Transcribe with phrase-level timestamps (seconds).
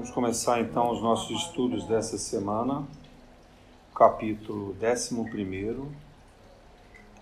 [0.00, 2.86] Vamos começar então os nossos estudos dessa semana,
[3.94, 5.14] capítulo 11,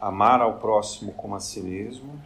[0.01, 2.23] Amar ao próximo como a si mesmo,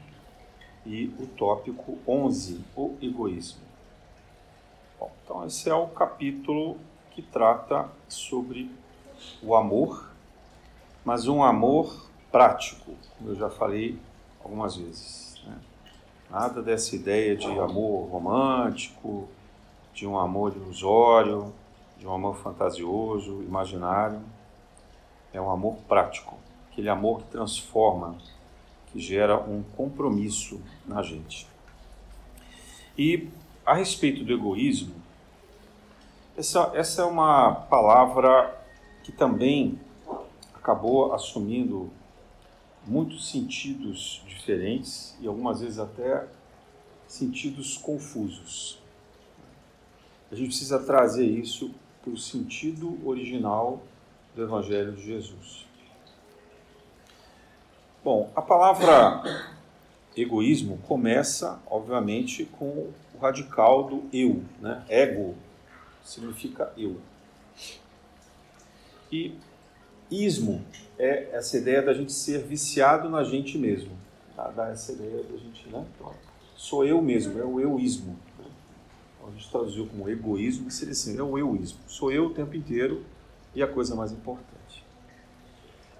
[0.84, 3.62] e o tópico 11, o egoísmo.
[5.00, 6.76] Bom, então, esse é o capítulo
[7.12, 8.70] que trata sobre
[9.42, 10.10] o amor,
[11.02, 13.98] mas um amor prático, como eu já falei
[14.44, 15.42] algumas vezes.
[15.46, 15.58] Né?
[16.30, 19.30] Nada dessa ideia de amor romântico,
[19.92, 21.52] de um amor ilusório,
[21.98, 24.20] de um amor fantasioso, imaginário.
[25.32, 26.36] É um amor prático,
[26.70, 28.16] aquele amor que transforma,
[28.88, 31.46] que gera um compromisso na gente.
[32.96, 33.28] E
[33.64, 34.94] a respeito do egoísmo,
[36.36, 38.58] essa, essa é uma palavra
[39.04, 39.78] que também
[40.54, 41.90] acabou assumindo
[42.86, 46.26] muitos sentidos diferentes e algumas vezes até
[47.06, 48.81] sentidos confusos.
[50.32, 53.82] A gente precisa trazer isso para o sentido original
[54.34, 55.66] do Evangelho de Jesus.
[58.02, 59.22] Bom, a palavra
[60.16, 64.82] egoísmo começa, obviamente, com o radical do eu, né?
[64.88, 65.34] Ego
[66.02, 66.96] significa eu.
[69.12, 69.34] E
[70.10, 70.64] ismo
[70.98, 73.92] é essa ideia da gente ser viciado na gente mesmo.
[74.34, 74.48] Tá?
[74.48, 75.84] Dá essa ideia da gente, né?
[76.56, 78.18] Sou eu mesmo, é o euísmo.
[79.26, 81.78] A gente traduziu como egoísmo, que seria assim, é o euísmo.
[81.86, 83.04] Sou eu o tempo inteiro
[83.54, 84.84] e a coisa mais importante.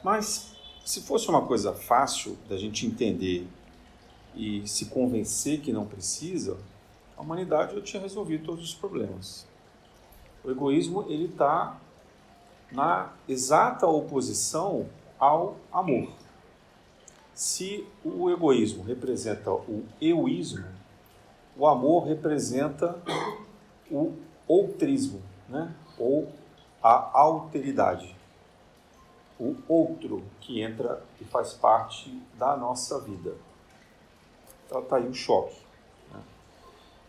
[0.03, 3.47] Mas, se fosse uma coisa fácil da gente entender
[4.35, 6.57] e se convencer que não precisa,
[7.17, 9.47] a humanidade já tinha resolvido todos os problemas.
[10.43, 11.79] O egoísmo ele está
[12.73, 16.11] na exata oposição ao amor.
[17.35, 20.65] Se o egoísmo representa o euísmo,
[21.57, 23.01] o amor representa
[23.91, 24.15] o
[24.49, 25.75] outrismo, né?
[25.99, 26.33] ou
[26.83, 28.15] a alteridade.
[29.39, 33.35] O outro que entra e faz parte da nossa vida.
[34.67, 35.57] Então está aí o choque.
[36.13, 36.21] Né?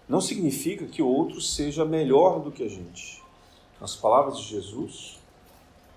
[0.09, 3.21] Não significa que o outro seja melhor do que a gente.
[3.79, 5.19] Nas palavras de Jesus,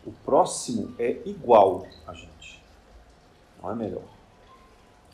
[0.07, 2.63] o próximo é igual a gente,
[3.61, 4.05] não é melhor.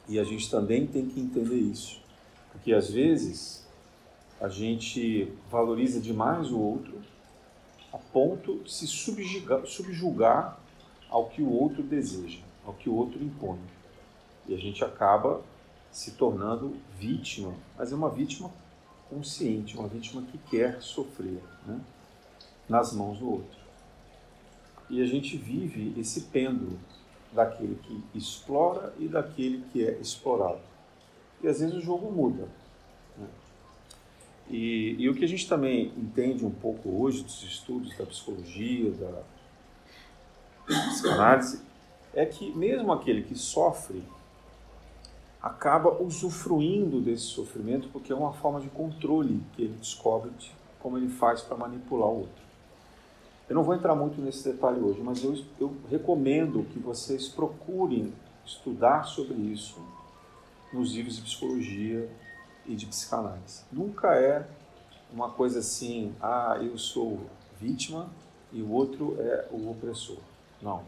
[0.06, 2.01] E a gente também tem que entender isso,
[2.52, 3.66] porque às vezes
[4.40, 7.00] a gente valoriza demais o outro
[7.92, 10.58] a ponto de se subjugar, subjugar
[11.08, 13.58] ao que o outro deseja, ao que o outro impõe.
[14.46, 15.42] E a gente acaba
[15.90, 18.50] se tornando vítima, mas é uma vítima
[19.10, 21.80] consciente, uma vítima que quer sofrer né?
[22.68, 23.60] nas mãos do outro.
[24.88, 26.78] E a gente vive esse pêndulo
[27.32, 30.71] daquele que explora e daquele que é explorado.
[31.42, 32.48] E às vezes o jogo muda.
[33.18, 33.26] Né?
[34.48, 38.90] E, e, o que a gente também entende um pouco hoje dos estudos da psicologia,
[38.92, 39.22] da
[40.66, 41.60] psicanálise,
[42.14, 44.02] é que mesmo aquele que sofre
[45.42, 50.96] acaba usufruindo desse sofrimento porque é uma forma de controle que ele descobre de como
[50.96, 52.42] ele faz para manipular o outro.
[53.48, 58.12] Eu não vou entrar muito nesse detalhe hoje, mas eu, eu recomendo que vocês procurem
[58.44, 59.80] estudar sobre isso
[60.80, 62.08] livros de psicologia
[62.66, 63.62] e de psicanálise.
[63.70, 64.46] Nunca é
[65.12, 67.20] uma coisa assim, ah, eu sou
[67.60, 68.08] vítima
[68.52, 70.18] e o outro é o opressor.
[70.60, 70.84] Não,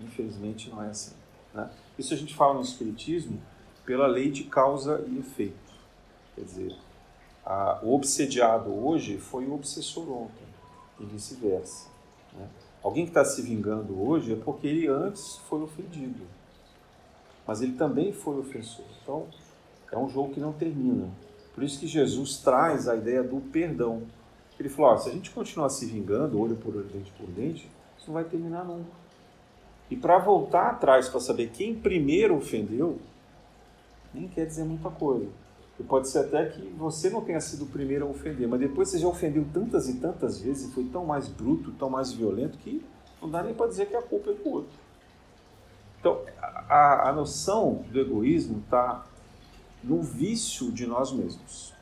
[0.00, 1.14] infelizmente não é assim.
[1.54, 1.70] Né?
[1.98, 3.40] Isso a gente fala no Espiritismo
[3.84, 5.72] pela lei de causa e efeito.
[6.34, 6.76] Quer dizer,
[7.44, 10.46] a, o obsediado hoje foi o obsessor ontem,
[11.00, 11.88] e vice-versa.
[12.32, 12.48] Né?
[12.82, 16.26] Alguém que está se vingando hoje é porque ele antes foi ofendido,
[17.46, 18.84] mas ele também foi ofensor.
[19.02, 19.26] Então,
[19.90, 21.08] é um jogo que não termina.
[21.54, 24.02] Por isso que Jesus traz a ideia do perdão.
[24.58, 28.06] Ele falou: se a gente continuar se vingando, olho por olho, dente por dente, isso
[28.06, 28.90] não vai terminar nunca.
[29.90, 32.98] E para voltar atrás para saber quem primeiro ofendeu,
[34.14, 35.28] nem quer dizer muita coisa.
[35.78, 38.88] E pode ser até que você não tenha sido o primeiro a ofender, mas depois
[38.88, 42.56] você já ofendeu tantas e tantas vezes e foi tão mais bruto, tão mais violento,
[42.58, 42.84] que
[43.20, 44.81] não dá nem para dizer que a culpa é do outro.
[46.02, 46.20] Então,
[46.68, 49.06] a, a noção do egoísmo está
[49.84, 51.72] no vício de nós mesmos.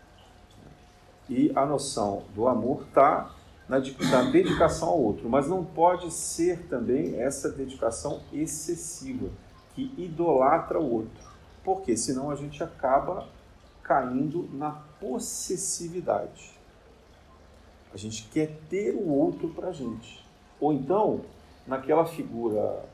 [1.27, 3.35] E a noção do amor está
[3.67, 9.31] na, na dedicação ao outro, mas não pode ser também essa dedicação excessiva,
[9.75, 11.25] que idolatra o outro.
[11.65, 13.27] Porque senão a gente acaba
[13.83, 16.53] caindo na possessividade.
[17.95, 20.23] A gente quer ter o outro para gente.
[20.61, 21.23] Ou então,
[21.67, 22.85] naquela figura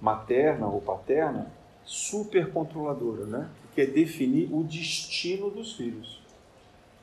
[0.00, 1.50] materna ou paterna,
[1.84, 3.50] super controladora, né?
[3.62, 6.20] que quer definir o destino dos filhos.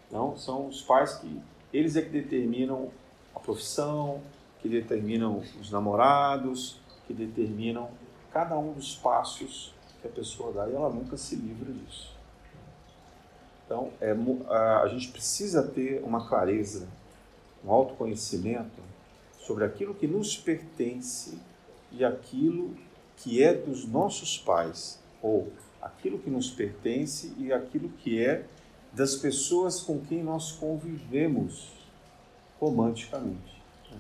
[0.08, 1.42] Então, são os pais que
[1.74, 2.90] eles é que determinam
[3.36, 4.22] a profissão,
[4.62, 7.90] que determinam os namorados, que determinam
[8.32, 12.16] cada um dos passos que a pessoa dá e ela nunca se livra disso.
[13.66, 14.16] Então, é,
[14.84, 16.88] a gente precisa ter uma clareza,
[17.64, 18.82] um autoconhecimento
[19.40, 21.40] sobre aquilo que nos pertence
[21.98, 22.76] e aquilo
[23.18, 25.52] que é dos nossos pais, ou
[25.82, 28.46] aquilo que nos pertence e aquilo que é
[28.92, 31.72] das pessoas com quem nós convivemos
[32.60, 33.62] romanticamente.
[33.92, 33.98] Né?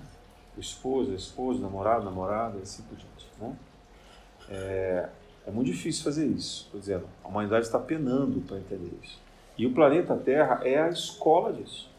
[0.57, 3.27] O esposo, esposa, namorado, namorada, assim por diante.
[3.39, 3.56] Né?
[4.50, 5.09] É,
[5.48, 6.65] é muito difícil fazer isso.
[6.65, 9.19] Estou dizendo, a humanidade está penando para entender isso.
[9.57, 11.89] E o planeta Terra é a escola disso.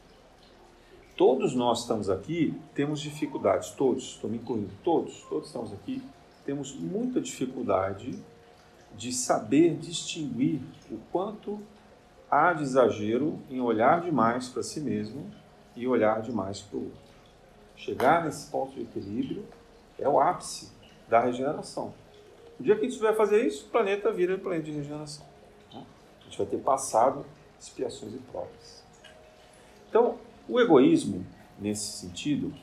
[1.17, 6.03] Todos nós estamos aqui, temos dificuldades, todos, estou me incluindo, todos, todos estamos aqui,
[6.45, 8.23] temos muita dificuldade
[8.95, 10.61] de saber distinguir
[10.91, 11.59] o quanto
[12.31, 15.31] há de exagero em olhar demais para si mesmo
[15.75, 16.99] e olhar demais para o outro.
[17.77, 19.47] Chegar nesse ponto de equilíbrio
[19.99, 20.71] é o ápice
[21.09, 21.95] da regeneração.
[22.61, 25.25] O dia que a gente vai fazer isso, o planeta vira um planeta de regeneração.
[25.73, 25.83] Né?
[26.21, 27.25] A gente vai ter passado
[27.59, 28.85] expiações e provas.
[29.89, 30.19] Então,
[30.49, 31.27] o egoísmo,
[31.59, 32.55] nesse sentido,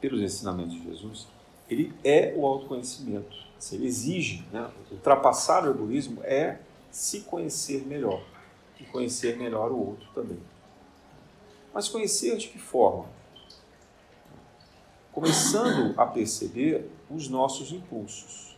[0.00, 1.28] pelos ensinamentos de Jesus,
[1.68, 3.44] ele é o autoconhecimento.
[3.72, 4.70] Ele exige, né?
[4.90, 6.58] ultrapassar o egoísmo é
[6.90, 8.22] se conhecer melhor
[8.78, 10.38] e conhecer melhor o outro também.
[11.72, 13.06] Mas conhecer de que forma?
[15.12, 18.56] Começando a perceber os nossos impulsos.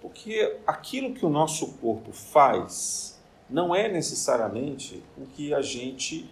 [0.00, 6.28] Porque aquilo que o nosso corpo faz não é necessariamente o que a gente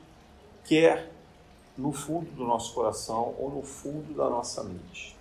[0.64, 1.10] quer
[1.76, 5.16] no fundo do nosso coração ou no fundo da nossa mente.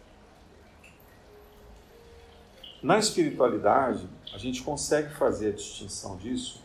[2.81, 6.61] Na espiritualidade, a gente consegue fazer a distinção disso,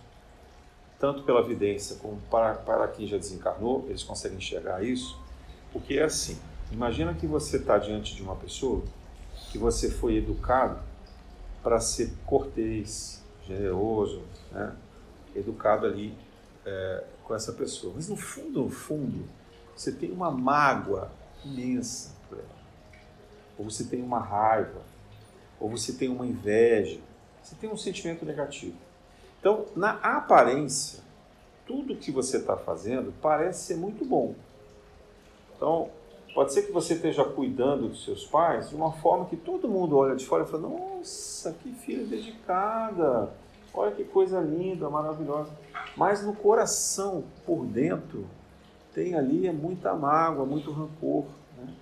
[0.99, 5.19] tanto pela evidência como para, para quem já desencarnou, eles conseguem enxergar isso,
[5.73, 6.39] porque é assim:
[6.71, 8.85] imagina que você está diante de uma pessoa
[9.51, 10.79] que você foi educado
[11.63, 14.23] para ser cortês, generoso,
[14.53, 14.75] né?
[15.35, 16.17] educado ali
[16.65, 17.95] é, com essa pessoa.
[17.97, 19.25] Mas no fundo, no fundo,
[19.75, 21.11] você tem uma mágoa
[21.45, 22.49] imensa por ela.
[23.59, 24.83] Ou você tem uma raiva,
[25.59, 27.01] ou você tem uma inveja,
[27.43, 28.77] você tem um sentimento negativo.
[29.41, 31.03] Então, na aparência,
[31.67, 34.35] tudo que você está fazendo parece ser muito bom.
[35.57, 35.91] Então,
[36.35, 39.97] pode ser que você esteja cuidando dos seus pais de uma forma que todo mundo
[39.97, 43.33] olha de fora e fala: Nossa, que filha dedicada!
[43.75, 45.51] Olha que coisa linda, maravilhosa.
[45.97, 48.27] Mas no coração, por dentro,
[48.95, 51.25] tem ali muita mágoa, muito rancor.
[51.59, 51.75] Né?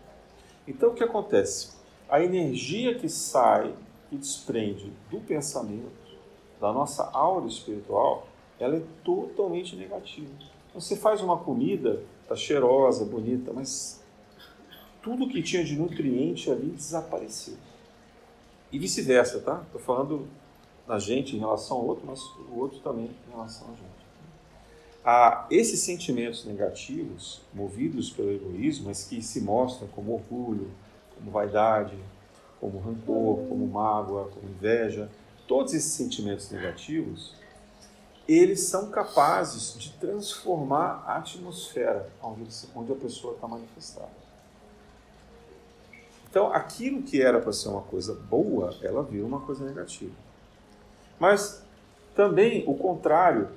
[0.66, 1.82] Então, o que acontece?
[2.12, 3.74] a energia que sai,
[4.10, 5.90] que desprende do pensamento,
[6.60, 8.28] da nossa aura espiritual,
[8.60, 10.28] ela é totalmente negativa.
[10.74, 14.04] Você faz uma comida, tá cheirosa, bonita, mas
[15.00, 17.54] tudo que tinha de nutriente ali desapareceu.
[18.70, 19.62] E vice-versa, tá?
[19.64, 20.28] Estou falando
[20.86, 24.02] da gente em relação ao outro, mas o outro também em relação a gente.
[25.50, 30.70] Esses sentimentos negativos, movidos pelo egoísmo, mas que se mostram como orgulho,
[31.16, 31.96] como vaidade,
[32.60, 35.10] como rancor, como mágoa, como inveja,
[35.48, 37.34] todos esses sentimentos negativos,
[38.28, 44.22] eles são capazes de transformar a atmosfera onde, onde a pessoa está manifestada.
[46.30, 50.14] Então, aquilo que era para ser uma coisa boa, ela vira uma coisa negativa.
[51.18, 51.64] Mas
[52.14, 53.48] também o contrário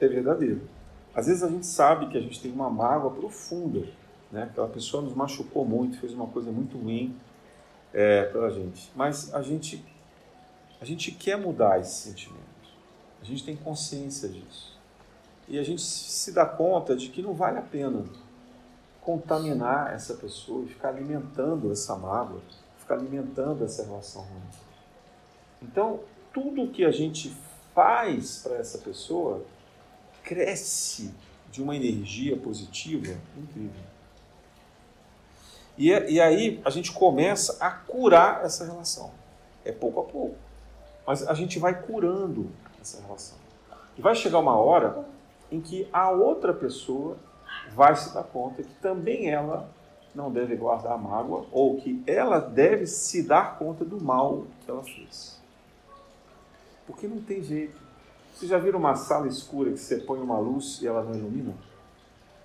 [0.00, 0.62] é verdadeiro.
[1.14, 3.86] Às vezes a gente sabe que a gente tem uma mágoa profunda
[4.30, 4.44] né?
[4.44, 7.16] Aquela pessoa nos machucou muito, fez uma coisa muito ruim
[7.92, 8.90] é, pela gente.
[8.94, 9.84] Mas a gente,
[10.80, 12.40] a gente quer mudar esse sentimento.
[13.20, 14.78] A gente tem consciência disso.
[15.48, 18.04] E a gente se dá conta de que não vale a pena
[19.00, 22.40] contaminar essa pessoa e ficar alimentando essa mágoa,
[22.78, 24.42] ficar alimentando essa relação ruim.
[25.62, 26.00] Então,
[26.32, 27.34] tudo que a gente
[27.74, 29.44] faz para essa pessoa
[30.22, 31.12] cresce
[31.50, 33.90] de uma energia positiva incrível.
[35.76, 39.10] E, é, e aí a gente começa a curar essa relação.
[39.64, 40.36] É pouco a pouco.
[41.06, 43.38] Mas a gente vai curando essa relação.
[43.96, 45.04] E vai chegar uma hora
[45.50, 47.16] em que a outra pessoa
[47.74, 49.68] vai se dar conta que também ela
[50.14, 54.82] não deve guardar mágoa ou que ela deve se dar conta do mal que ela
[54.82, 55.39] fez.
[56.90, 57.80] Porque não tem jeito.
[58.34, 61.54] Vocês já viram uma sala escura que você põe uma luz e ela não ilumina?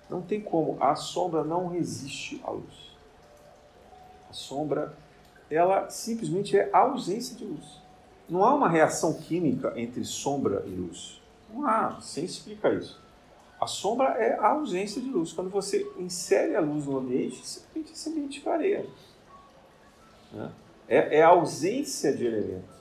[0.08, 0.76] Não tem como.
[0.80, 2.96] A sombra não resiste à luz.
[4.30, 4.96] A sombra,
[5.50, 7.80] ela simplesmente é a ausência de luz.
[8.28, 11.20] Não há uma reação química entre sombra e luz.
[11.52, 13.00] Não há, sem explica isso.
[13.60, 15.32] A sombra é a ausência de luz.
[15.32, 18.86] Quando você insere a luz no ambiente, simplesmente esse ambiente clareia.
[20.32, 20.52] Né?
[20.88, 22.75] É, é a ausência de elemento.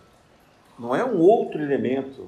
[0.77, 2.27] Não é um outro elemento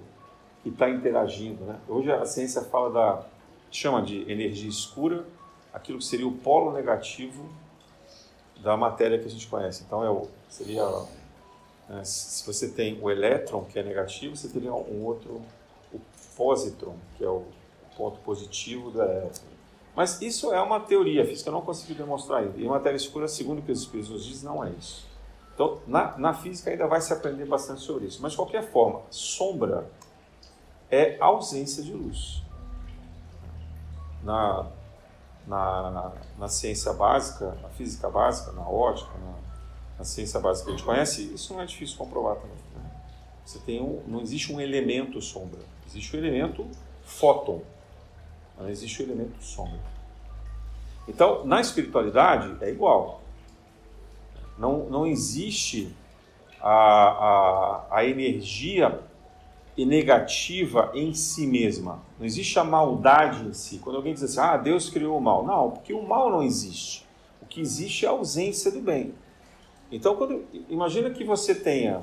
[0.63, 1.63] que está interagindo.
[1.63, 1.79] Né?
[1.87, 3.25] Hoje a ciência fala da.
[3.71, 5.25] chama de energia escura,
[5.73, 7.47] aquilo que seria o polo negativo
[8.61, 9.83] da matéria que a gente conhece.
[9.85, 10.83] Então é o, seria.
[11.87, 15.41] Né, se você tem o elétron, que é negativo, você teria um outro,
[15.93, 15.99] o
[16.35, 17.45] positron, que é o
[17.95, 19.57] ponto positivo do elétron.
[19.95, 22.59] Mas isso é uma teoria física, eu não consegui demonstrar ainda.
[22.59, 25.06] E matéria escura, segundo o que os espíritos nos dizem, não é isso.
[25.57, 28.21] Então, na, na física ainda vai se aprender bastante sobre isso.
[28.21, 29.89] Mas, de qualquer forma, sombra
[30.91, 32.43] é ausência de luz.
[34.23, 34.67] Na,
[35.47, 39.33] na, na ciência básica, na física básica, na ótica, na,
[39.97, 42.57] na ciência básica que a gente conhece, isso não é difícil comprovar também.
[42.75, 42.91] Né?
[43.43, 46.67] Você tem um, não existe um elemento sombra, existe o um elemento
[47.03, 47.63] fóton,
[48.59, 49.79] não existe o um elemento sombra.
[51.07, 53.23] Então, na espiritualidade é igual.
[54.57, 55.95] Não, não existe
[56.61, 59.01] a, a, a energia
[59.77, 62.01] negativa em si mesma.
[62.17, 63.77] Não existe a maldade em si.
[63.79, 65.45] Quando alguém diz assim, ah, Deus criou o mal.
[65.45, 67.05] Não, porque o mal não existe.
[67.41, 69.13] O que existe é a ausência do bem.
[69.91, 72.01] Então, quando, imagina que você tenha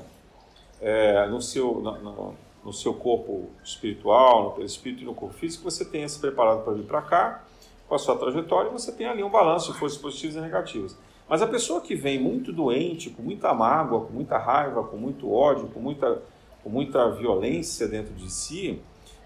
[0.81, 5.85] é, no, seu, no, no, seu corpo espiritual, no espírito e no corpo físico, você
[5.85, 7.43] tenha se preparado para vir para cá,
[7.87, 10.97] com a sua trajetória, e você tem ali um balanço de forças positivas e negativas.
[11.27, 15.31] Mas a pessoa que vem muito doente, com muita mágoa, com muita raiva, com muito
[15.31, 16.21] ódio, com muita,
[16.63, 18.79] com muita violência dentro de si,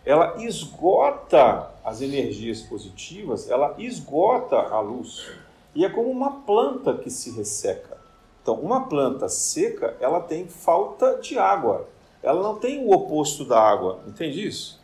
[0.05, 5.29] ela esgota as energias positivas, ela esgota a luz.
[5.75, 7.97] E é como uma planta que se resseca.
[8.41, 11.87] Então, uma planta seca, ela tem falta de água.
[12.23, 13.99] Ela não tem o oposto da água.
[14.07, 14.78] Entende isso?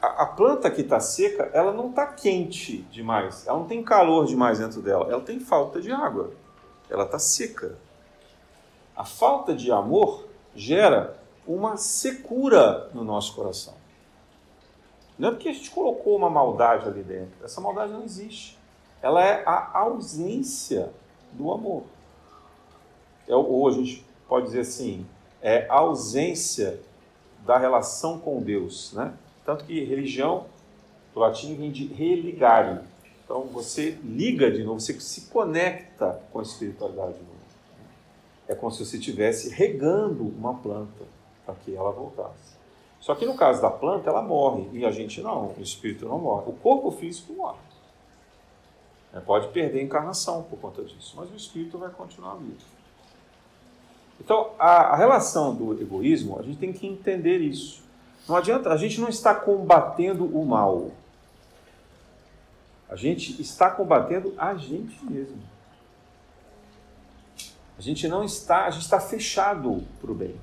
[0.00, 4.26] A, a planta que está seca, ela não está quente demais, ela não tem calor
[4.26, 6.32] demais dentro dela, ela tem falta de água,
[6.88, 7.76] ela está seca.
[8.94, 13.74] A falta de amor gera uma secura no nosso coração.
[15.18, 18.58] Não é porque a gente colocou uma maldade ali dentro, essa maldade não existe.
[19.02, 20.90] Ela é a ausência
[21.32, 21.84] do amor.
[23.28, 25.06] É, ou a gente pode dizer assim,
[25.42, 26.80] é a ausência
[27.44, 29.14] da relação com Deus, né?
[29.46, 30.46] Tanto que religião,
[31.14, 32.80] do latim, vem de religare.
[33.24, 37.36] Então você liga de novo, você se conecta com a espiritualidade de novo.
[38.48, 41.04] É como se você estivesse regando uma planta
[41.44, 42.56] para que ela voltasse.
[43.00, 46.18] Só que no caso da planta, ela morre e a gente não, o espírito não
[46.18, 46.50] morre.
[46.50, 47.58] O corpo físico morre.
[49.14, 52.56] É, pode perder a encarnação por conta disso, mas o espírito vai continuar vivo.
[54.20, 57.85] Então, a, a relação do egoísmo, a gente tem que entender isso.
[58.28, 60.90] Não adianta, a gente não está combatendo o mal.
[62.88, 65.38] A gente está combatendo a gente mesmo.
[67.78, 70.34] A gente não está, a gente está fechado para o bem.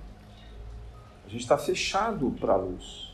[1.25, 3.13] A gente está fechado para a luz.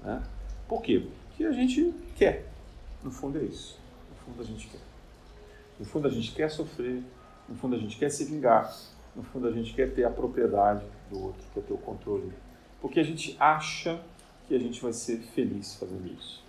[0.00, 0.22] Né?
[0.66, 1.08] Por quê?
[1.28, 2.48] Porque a gente quer.
[3.04, 3.78] No fundo é isso.
[4.10, 4.80] No fundo a gente quer.
[5.78, 7.02] No fundo a gente quer sofrer.
[7.48, 8.74] No fundo a gente quer se vingar.
[9.14, 12.32] No fundo a gente quer ter a propriedade do outro, quer ter o controle
[12.80, 14.00] porque a gente acha
[14.46, 16.42] que a gente vai ser feliz fazendo isso.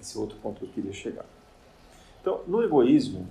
[0.00, 1.24] Esse é outro ponto que eu queria chegar.
[2.20, 3.28] Então, no egoísmo,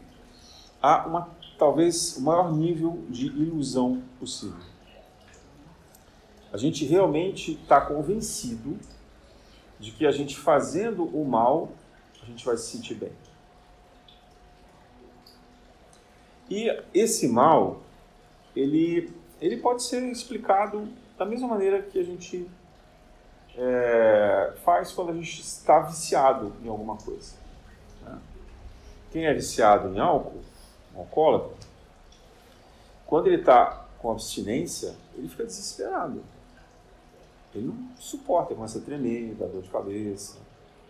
[0.81, 4.71] há uma, talvez o maior nível de ilusão possível.
[6.51, 8.77] A gente realmente está convencido
[9.79, 11.71] de que a gente fazendo o mal,
[12.21, 13.11] a gente vai se sentir bem.
[16.49, 17.81] E esse mal,
[18.53, 20.87] ele, ele pode ser explicado
[21.21, 22.49] da mesma maneira que a gente
[23.55, 27.35] é, faz quando a gente está viciado em alguma coisa.
[28.01, 28.17] Né?
[29.11, 30.41] Quem é viciado em álcool,
[30.95, 31.55] um alcoólatra,
[33.05, 36.23] quando ele está com abstinência, ele fica desesperado.
[37.53, 40.39] Ele não suporta, começa a tremer, dá dor de cabeça,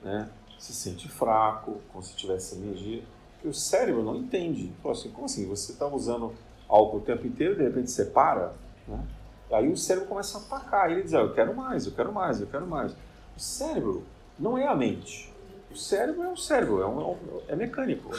[0.01, 0.29] né?
[0.57, 3.03] se sente fraco, como se tivesse energia.
[3.43, 4.71] E o cérebro não entende.
[4.81, 5.45] Fala assim, como assim?
[5.49, 6.33] Você está usando
[6.69, 8.53] álcool o tempo inteiro e de repente você para?
[8.87, 9.05] Né?
[9.51, 12.39] Aí o cérebro começa a atacar, ele diz, ah, eu quero mais, eu quero mais,
[12.39, 12.93] eu quero mais.
[13.35, 14.03] O cérebro
[14.39, 15.31] não é a mente.
[15.69, 17.17] O cérebro é um cérebro, é, um,
[17.47, 18.09] é mecânico.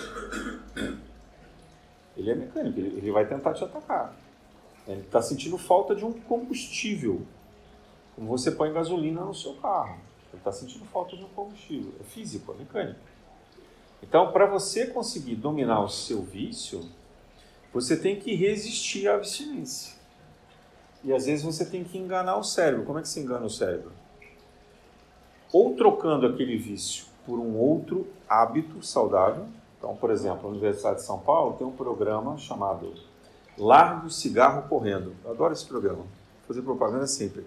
[2.17, 4.15] Ele é mecânico, ele, ele vai tentar te atacar.
[4.87, 7.23] Ele está sentindo falta de um combustível.
[8.15, 9.99] Como você põe gasolina no seu carro.
[10.33, 11.93] Ele está sentindo falta de um combustível.
[12.01, 13.01] É físico, é mecânico.
[14.03, 16.89] Então, para você conseguir dominar o seu vício,
[17.73, 20.02] você tem que resistir à abstinência.
[21.05, 22.85] E às vezes você tem que enganar o cérebro.
[22.85, 23.91] Como é que se engana o cérebro?
[25.53, 29.45] ou trocando aquele vício por um outro hábito saudável.
[29.79, 32.95] Então, por exemplo, a Universidade de São Paulo tem um programa chamado
[33.59, 35.15] Largo Cigarro Correndo.
[35.25, 36.05] Eu adoro esse programa.
[36.49, 37.45] Fazer propaganda sempre.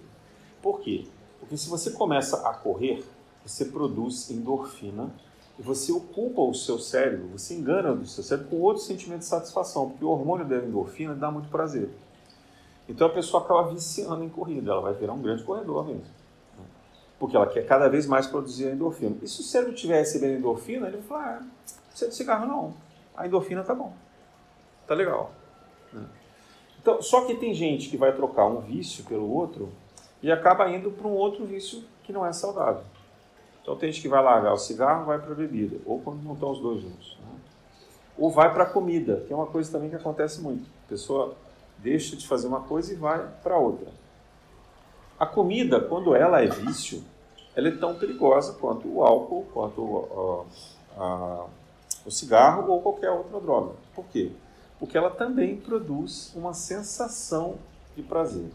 [0.61, 1.07] Por quê?
[1.39, 3.03] Porque se você começa a correr,
[3.43, 5.09] você produz endorfina
[5.57, 9.25] e você ocupa o seu cérebro, você engana o seu cérebro com outro sentimento de
[9.25, 11.89] satisfação, porque o hormônio da endorfina dá muito prazer.
[12.87, 16.05] Então a pessoa acaba viciando em corrida, ela vai virar um grande corredor mesmo.
[17.17, 19.15] Porque ela quer cada vez mais produzir endorfina.
[19.21, 22.45] E se o cérebro estiver recebendo endorfina, ele vai falar: ah, não precisa de cigarro
[22.45, 22.73] não,
[23.15, 23.93] a endorfina tá bom,
[24.85, 25.31] tá legal.
[25.91, 26.05] Né?
[26.81, 29.71] Então, só que tem gente que vai trocar um vício pelo outro
[30.21, 32.83] e acaba indo para um outro vício que não é saudável.
[33.61, 36.33] Então tem gente que vai largar o cigarro, vai para a bebida, ou quando não
[36.33, 37.17] estão os dois juntos.
[37.19, 37.39] Né?
[38.15, 40.69] Ou vai para a comida, que é uma coisa também que acontece muito.
[40.85, 41.35] A pessoa
[41.77, 43.87] deixa de fazer uma coisa e vai para outra.
[45.19, 47.03] A comida, quando ela é vício,
[47.55, 50.45] ela é tão perigosa quanto o álcool, quanto o,
[50.97, 51.45] a,
[52.05, 53.73] o cigarro ou qualquer outra droga.
[53.93, 54.31] Por quê?
[54.77, 57.55] Porque ela também produz uma sensação
[57.95, 58.49] de prazer.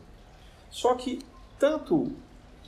[0.71, 1.21] Só que
[1.59, 2.13] tanto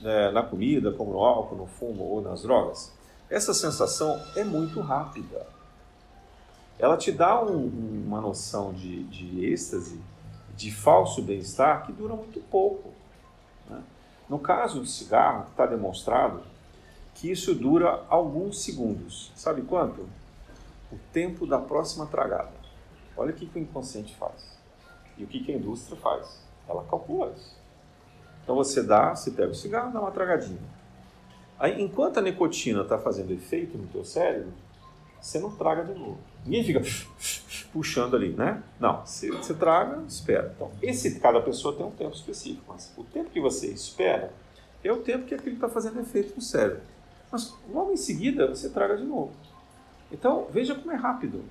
[0.01, 2.91] né, na comida, como no álcool, no fumo ou nas drogas,
[3.29, 5.45] essa sensação é muito rápida.
[6.77, 9.99] Ela te dá um, uma noção de, de êxtase,
[10.55, 12.89] de falso bem-estar, que dura muito pouco.
[13.69, 13.81] Né?
[14.29, 16.41] No caso do cigarro, está demonstrado
[17.15, 19.31] que isso dura alguns segundos.
[19.35, 20.01] Sabe quanto?
[20.91, 22.51] O tempo da próxima tragada.
[23.15, 24.57] Olha o que, que o inconsciente faz.
[25.17, 26.41] E o que, que a indústria faz.
[26.67, 27.55] Ela calcula isso.
[28.43, 30.59] Então você dá, você pega o cigarro, dá uma tragadinha.
[31.57, 34.51] Aí, enquanto a nicotina está fazendo efeito no teu cérebro,
[35.21, 36.19] você não traga de novo.
[36.43, 36.81] Ninguém fica
[37.73, 38.61] puxando ali, né?
[38.79, 40.53] Não, você, você traga, espera.
[40.55, 44.31] Então, esse cada pessoa tem um tempo específico, mas o tempo que você espera
[44.83, 46.81] é o tempo que aquilo está fazendo efeito no cérebro.
[47.31, 49.31] Mas logo em seguida você traga de novo.
[50.11, 51.43] Então veja como é rápido.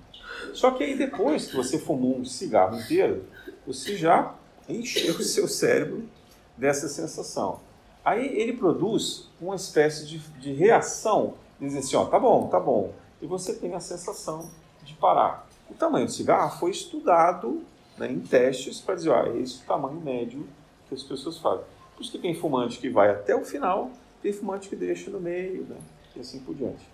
[0.55, 3.25] Só que aí depois que você fumou um cigarro inteiro,
[3.67, 4.35] você já
[4.69, 6.09] encheu o seu cérebro
[6.57, 7.61] dessa sensação.
[8.05, 12.93] Aí ele produz uma espécie de, de reação, diz assim, ó, tá bom, tá bom.
[13.21, 14.49] E você tem a sensação
[14.85, 15.49] de parar.
[15.73, 17.63] O tamanho do cigarro foi estudado
[17.97, 20.47] né, em testes para dizer, ó, esse é o tamanho médio
[20.87, 21.65] que as pessoas fazem.
[21.97, 23.91] Por isso que tem fumante que vai até o final,
[24.23, 25.79] tem fumante que deixa no meio, né,
[26.15, 26.87] e assim por diante.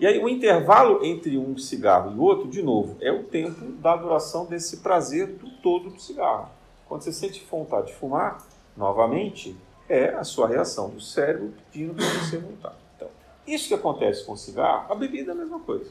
[0.00, 3.94] E aí o intervalo entre um cigarro e outro, de novo, é o tempo da
[3.96, 6.48] duração desse prazer do todo do cigarro.
[6.88, 9.54] Quando você sente vontade de fumar, novamente,
[9.86, 12.74] é a sua reação do cérebro pedindo para você voltar.
[12.96, 13.08] Então,
[13.46, 15.90] isso que acontece com o cigarro, a bebida é a mesma coisa.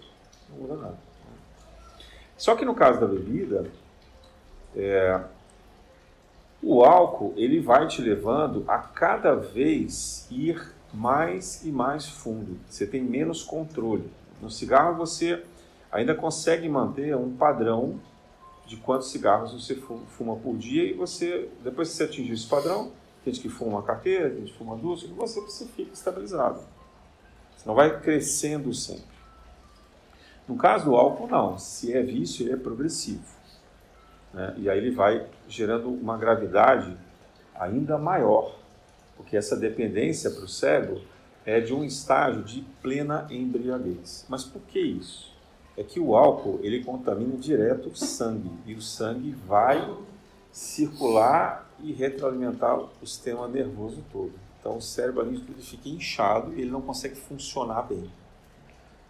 [0.50, 1.07] Não muda nada.
[2.38, 3.70] Só que no caso da bebida,
[4.76, 5.20] é,
[6.62, 12.58] o álcool ele vai te levando a cada vez ir mais e mais fundo.
[12.70, 14.10] Você tem menos controle.
[14.42, 15.44] No cigarro você
[15.92, 18.00] ainda consegue manter um padrão
[18.66, 22.92] de quantos cigarros você fuma por dia e você, depois que você atingir esse padrão,
[23.24, 26.60] tem gente que fuma uma carteira, tem gente que fuma duas, você, você fica estabilizado.
[27.56, 29.17] Você não vai crescendo sempre.
[30.48, 31.58] No caso do álcool, não.
[31.58, 33.26] Se é vício, ele é progressivo.
[34.34, 34.56] Né?
[34.58, 36.96] E aí ele vai gerando uma gravidade
[37.56, 38.56] ainda maior,
[39.16, 41.02] porque essa dependência para o cérebro
[41.46, 44.26] é de um estágio de plena embriaguez.
[44.30, 45.38] Mas por que isso?
[45.78, 49.96] é que o álcool ele contamina direto o sangue e o sangue vai
[50.52, 54.34] circular e retroalimentar o sistema nervoso todo.
[54.60, 58.10] Então o cérebro ali fica inchado e ele não consegue funcionar bem.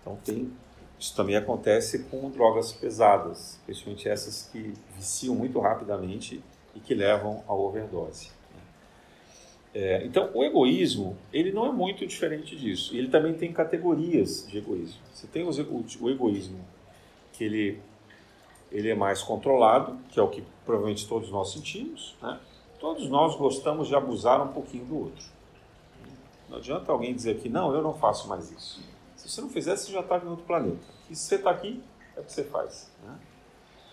[0.02, 0.52] Então tem
[1.00, 6.42] isso também acontece com drogas pesadas, principalmente essas que viciam muito rapidamente
[6.74, 8.32] e que levam à overdose.
[9.74, 12.96] É, então, o egoísmo, ele não é muito diferente disso.
[12.96, 15.00] Ele também tem categorias de egoísmo.
[15.14, 15.50] Você tem o,
[16.02, 16.60] o egoísmo
[17.34, 17.80] que ele,
[18.72, 22.16] ele é mais controlado, que é o que provavelmente todos nós sentimos.
[22.20, 22.40] Né?
[22.80, 25.26] Todos nós gostamos de abusar um pouquinho do outro.
[26.50, 28.82] Não adianta alguém dizer aqui, não, eu não faço mais isso.
[29.28, 30.80] Se você não fizesse, você já estava em outro planeta.
[31.10, 31.84] E se você está aqui,
[32.16, 32.90] é o que você faz.
[33.04, 33.20] Né?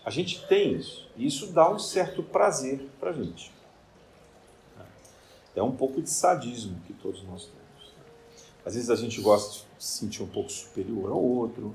[0.05, 1.11] A gente tem isso.
[1.17, 3.53] E isso dá um certo prazer para a gente.
[5.57, 7.95] É um pouco de sadismo que todos nós temos.
[8.65, 11.75] Às vezes a gente gosta de se sentir um pouco superior ao outro,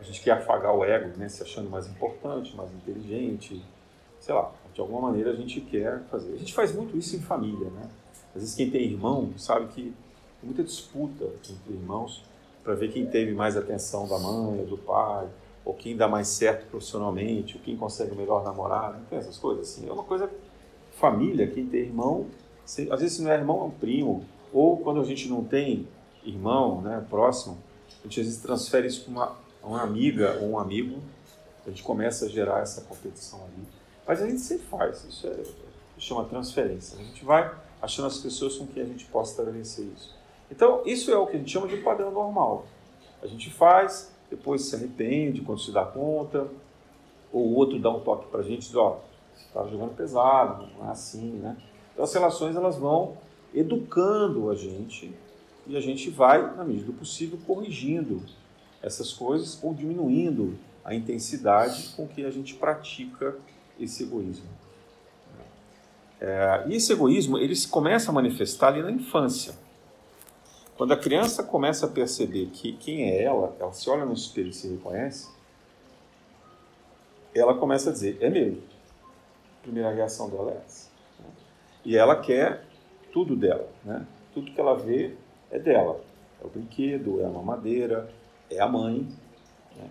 [0.00, 3.62] a gente quer afagar o ego, né, se achando mais importante, mais inteligente,
[4.18, 6.32] sei lá, de alguma maneira a gente quer fazer.
[6.32, 7.88] A gente faz muito isso em família, né?
[8.34, 9.94] Às vezes quem tem irmão sabe que tem
[10.44, 12.22] muita disputa entre irmãos
[12.64, 15.28] para ver quem teve mais atenção da mãe do pai,
[15.64, 19.38] ou quem dá mais certo profissionalmente, ou quem consegue o melhor namorado, não tem essas
[19.38, 19.88] coisas assim.
[19.88, 20.28] É uma coisa
[20.92, 22.26] família, quem tem irmão
[22.64, 25.86] às vezes, se não é irmão, é um primo, Ou quando a gente não tem
[26.24, 27.58] irmão, né, próximo,
[28.00, 30.98] a gente às vezes transfere isso para uma, uma amiga ou um amigo,
[31.66, 33.66] a gente começa a gerar essa competição ali.
[34.06, 35.42] Mas a gente sempre faz, isso é,
[35.98, 36.98] chama transferência.
[36.98, 40.14] A gente vai achando as pessoas com quem a gente possa estabelecer isso.
[40.50, 42.66] Então, isso é o que a gente chama de padrão normal.
[43.22, 46.48] A gente faz, depois se arrepende quando se dá conta,
[47.32, 49.00] ou o outro dá um toque para a gente, diz, ó,
[49.34, 51.56] você está jogando pesado, não é assim, né?
[51.92, 53.16] Então, as relações elas vão
[53.54, 55.14] educando a gente
[55.66, 58.22] e a gente vai, na medida do possível, corrigindo
[58.82, 63.36] essas coisas ou diminuindo a intensidade com que a gente pratica
[63.80, 64.48] esse egoísmo.
[66.20, 69.54] É, e esse egoísmo ele se começa a manifestar ali na infância.
[70.76, 74.48] Quando a criança começa a perceber que quem é ela, ela se olha no espelho
[74.48, 75.28] e se reconhece,
[77.34, 78.58] ela começa a dizer: é meu.
[79.58, 80.90] A primeira reação dela é essa.
[81.18, 81.26] Né?
[81.84, 82.64] E ela quer
[83.12, 83.68] tudo dela.
[83.84, 84.04] Né?
[84.32, 85.14] Tudo que ela vê
[85.50, 86.00] é dela.
[86.42, 88.10] É o brinquedo, é a mamadeira,
[88.50, 89.08] é a mãe.
[89.76, 89.88] Né?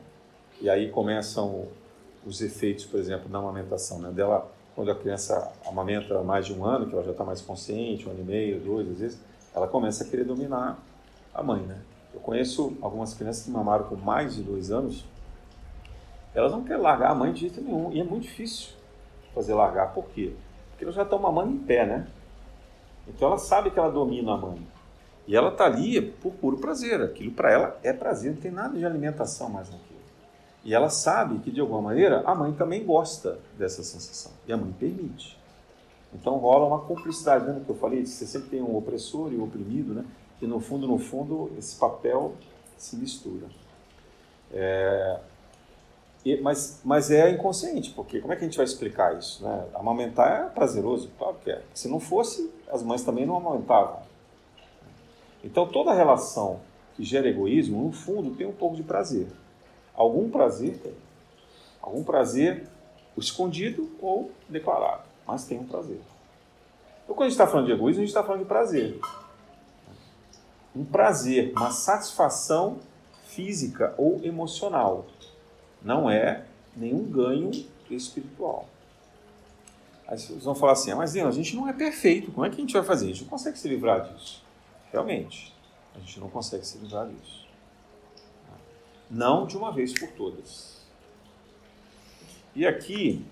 [0.62, 1.68] E aí começam
[2.26, 4.00] os efeitos, por exemplo, na amamentação.
[4.00, 4.12] Né?
[4.12, 8.08] Dela, quando a criança amamenta mais de um ano, que ela já está mais consciente,
[8.08, 9.20] um ano e meio, dois, às vezes,
[9.54, 10.78] ela começa a querer dominar
[11.34, 11.62] a mãe.
[11.62, 11.78] Né?
[12.14, 15.06] Eu conheço algumas crianças que mamaram com mais de dois anos,
[16.34, 17.92] elas não querem largar a mãe de jeito nenhum.
[17.92, 18.74] E é muito difícil
[19.34, 19.94] fazer largar.
[19.94, 20.34] Por quê?
[20.72, 22.08] Porque elas já estão mamando em pé, né?
[23.08, 24.68] Então ela sabe que ela domina a mãe.
[25.28, 27.02] E ela está ali por puro prazer.
[27.02, 29.94] Aquilo para ela é prazer, não tem nada de alimentação mais naquilo.
[30.64, 34.32] E ela sabe que, de alguma maneira, a mãe também gosta dessa sensação.
[34.48, 35.38] E a mãe permite.
[36.14, 37.46] Então rola uma cumplicidade.
[37.46, 38.06] Lembra que eu falei?
[38.06, 40.06] Você sempre tem um opressor e um oprimido, né?
[40.42, 42.34] E no fundo, no fundo, esse papel
[42.78, 43.48] se mistura.
[44.52, 45.20] É...
[46.26, 49.44] E, mas, mas é inconsciente, porque como é que a gente vai explicar isso?
[49.44, 49.66] Né?
[49.74, 51.62] Amamentar é prazeroso, claro que é.
[51.74, 54.02] Se não fosse, as mães também não amamentavam.
[55.44, 56.62] Então toda relação
[56.96, 59.28] que gera egoísmo, no fundo, tem um pouco de prazer.
[59.94, 60.94] Algum prazer tem.
[61.82, 62.68] Algum prazer
[63.18, 66.00] escondido ou declarado, mas tem um prazer.
[67.04, 69.00] Então quando a gente está falando de egoísmo, a gente está falando de prazer.
[70.76, 72.80] Um prazer, uma satisfação
[73.26, 75.06] física ou emocional
[75.82, 77.52] não é nenhum ganho
[77.90, 78.68] espiritual.
[80.08, 82.58] Aí vocês vão falar assim, ah, mas a gente não é perfeito, como é que
[82.58, 83.06] a gente vai fazer?
[83.06, 84.44] A gente não consegue se livrar disso.
[84.92, 85.54] Realmente,
[85.96, 87.48] a gente não consegue se livrar disso.
[89.10, 90.82] Não de uma vez por todas.
[92.56, 93.26] E aqui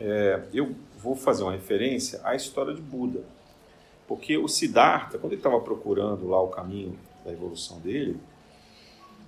[0.00, 3.22] é, eu vou fazer uma referência à história de Buda.
[4.08, 8.18] Porque o Siddhartha, quando ele estava procurando lá o caminho da evolução dele,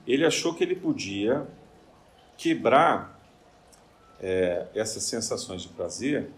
[0.06, 1.46] ele achou que ele podia
[2.38, 3.20] quebrar
[4.18, 6.30] é, essas sensações de prazer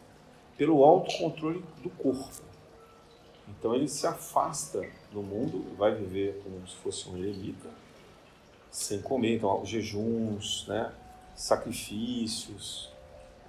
[0.57, 2.43] pelo autocontrole do corpo.
[3.49, 7.69] Então ele se afasta do mundo, vai viver como se fosse um eremita,
[8.71, 10.93] sem comer, então jejuns, né,
[11.35, 12.93] sacrifícios,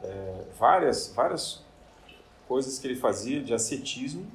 [0.03, 1.63] é, várias, várias
[2.49, 4.27] coisas que ele fazia de ascetismo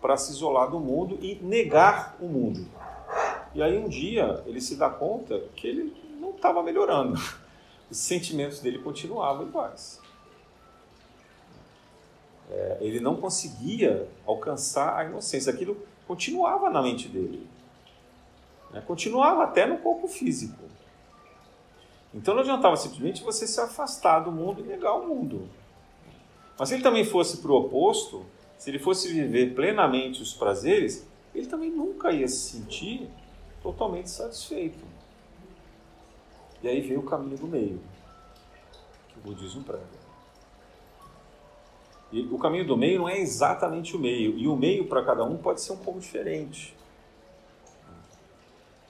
[0.00, 2.64] para se isolar do mundo e negar o mundo.
[3.52, 7.18] E aí um dia ele se dá conta que ele não estava melhorando
[7.90, 10.00] os sentimentos dele continuavam iguais.
[12.50, 15.52] É, ele não conseguia alcançar a inocência.
[15.52, 17.46] Aquilo continuava na mente dele.
[18.70, 18.82] Né?
[18.86, 20.62] Continuava até no corpo físico.
[22.12, 25.48] Então não adiantava simplesmente você se afastar do mundo e negar o mundo.
[26.58, 28.24] Mas se ele também fosse para o oposto,
[28.58, 33.08] se ele fosse viver plenamente os prazeres, ele também nunca ia se sentir
[33.62, 34.84] totalmente satisfeito.
[36.62, 37.80] E aí veio o caminho do meio,
[39.08, 40.04] que o budismo prega.
[42.12, 45.24] E o caminho do meio não é exatamente o meio, e o meio para cada
[45.24, 46.74] um pode ser um pouco diferente.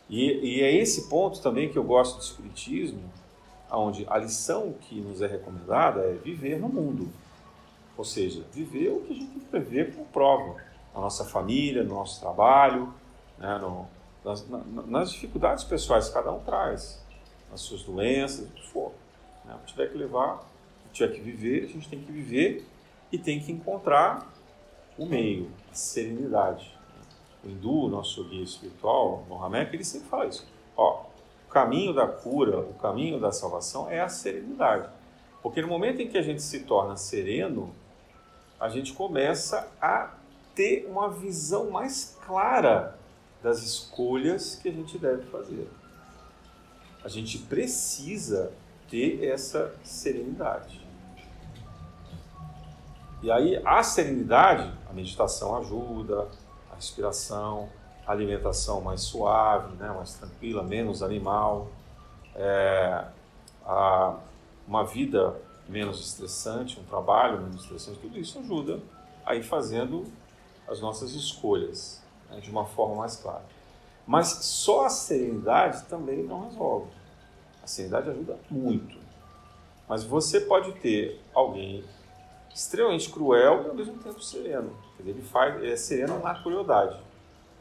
[0.08, 3.00] E, e, é esse ponto também que eu gosto do Espiritismo,
[3.70, 7.08] onde a lição que nos é recomendada é viver no mundo.
[7.96, 10.56] Ou seja, viver o que a gente prevê como prova.
[10.94, 12.92] Na nossa família, no nosso trabalho,
[13.38, 13.88] né, no,
[14.24, 14.46] nas,
[14.86, 17.04] nas dificuldades pessoais que cada um traz
[17.52, 18.92] as suas doenças, o que for.
[19.44, 19.56] Né?
[19.66, 20.44] Tiver que levar,
[20.92, 22.66] tiver que viver, a gente tem que viver
[23.12, 24.26] e tem que encontrar
[24.98, 26.72] o meio, a serenidade.
[27.44, 30.46] O hindu, nosso guia espiritual, Mohamed, ele sempre fala isso.
[30.76, 31.04] Ó,
[31.46, 34.88] o caminho da cura, o caminho da salvação é a serenidade.
[35.42, 37.74] Porque no momento em que a gente se torna sereno,
[38.58, 40.14] a gente começa a
[40.54, 42.98] ter uma visão mais clara
[43.42, 45.68] das escolhas que a gente deve fazer
[47.04, 48.50] a gente precisa
[48.88, 50.82] ter essa serenidade.
[53.22, 56.28] E aí a serenidade, a meditação ajuda,
[56.72, 57.68] a respiração,
[58.06, 61.68] alimentação mais suave, né, mais tranquila, menos animal,
[62.34, 63.04] é,
[63.66, 64.16] a,
[64.66, 65.36] uma vida
[65.68, 68.80] menos estressante, um trabalho menos estressante, tudo isso ajuda
[69.24, 70.04] a ir fazendo
[70.68, 73.44] as nossas escolhas né, de uma forma mais clara.
[74.06, 76.90] Mas só a serenidade também não resolve.
[77.62, 78.98] A serenidade ajuda muito.
[79.88, 81.84] Mas você pode ter alguém
[82.54, 84.76] extremamente cruel e ao mesmo tempo sereno.
[85.00, 86.98] Ele, faz, ele é sereno na crueldade.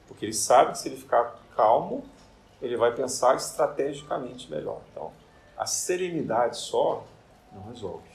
[0.08, 2.04] Porque ele sabe que se ele ficar calmo,
[2.62, 4.82] ele vai pensar estrategicamente melhor.
[4.92, 5.12] Então,
[5.58, 7.06] a serenidade só
[7.54, 8.08] não resolve.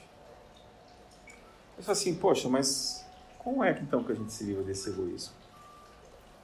[1.75, 3.05] Você fala assim, poxa, mas
[3.37, 5.33] como é que então que a gente se livra desse egoísmo?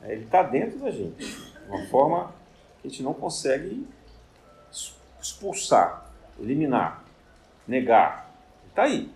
[0.02, 2.34] É, ele está dentro da gente, de uma forma
[2.82, 3.88] que a gente não consegue
[5.22, 7.04] expulsar, eliminar,
[7.68, 8.32] negar.
[8.62, 9.12] Ele está aí.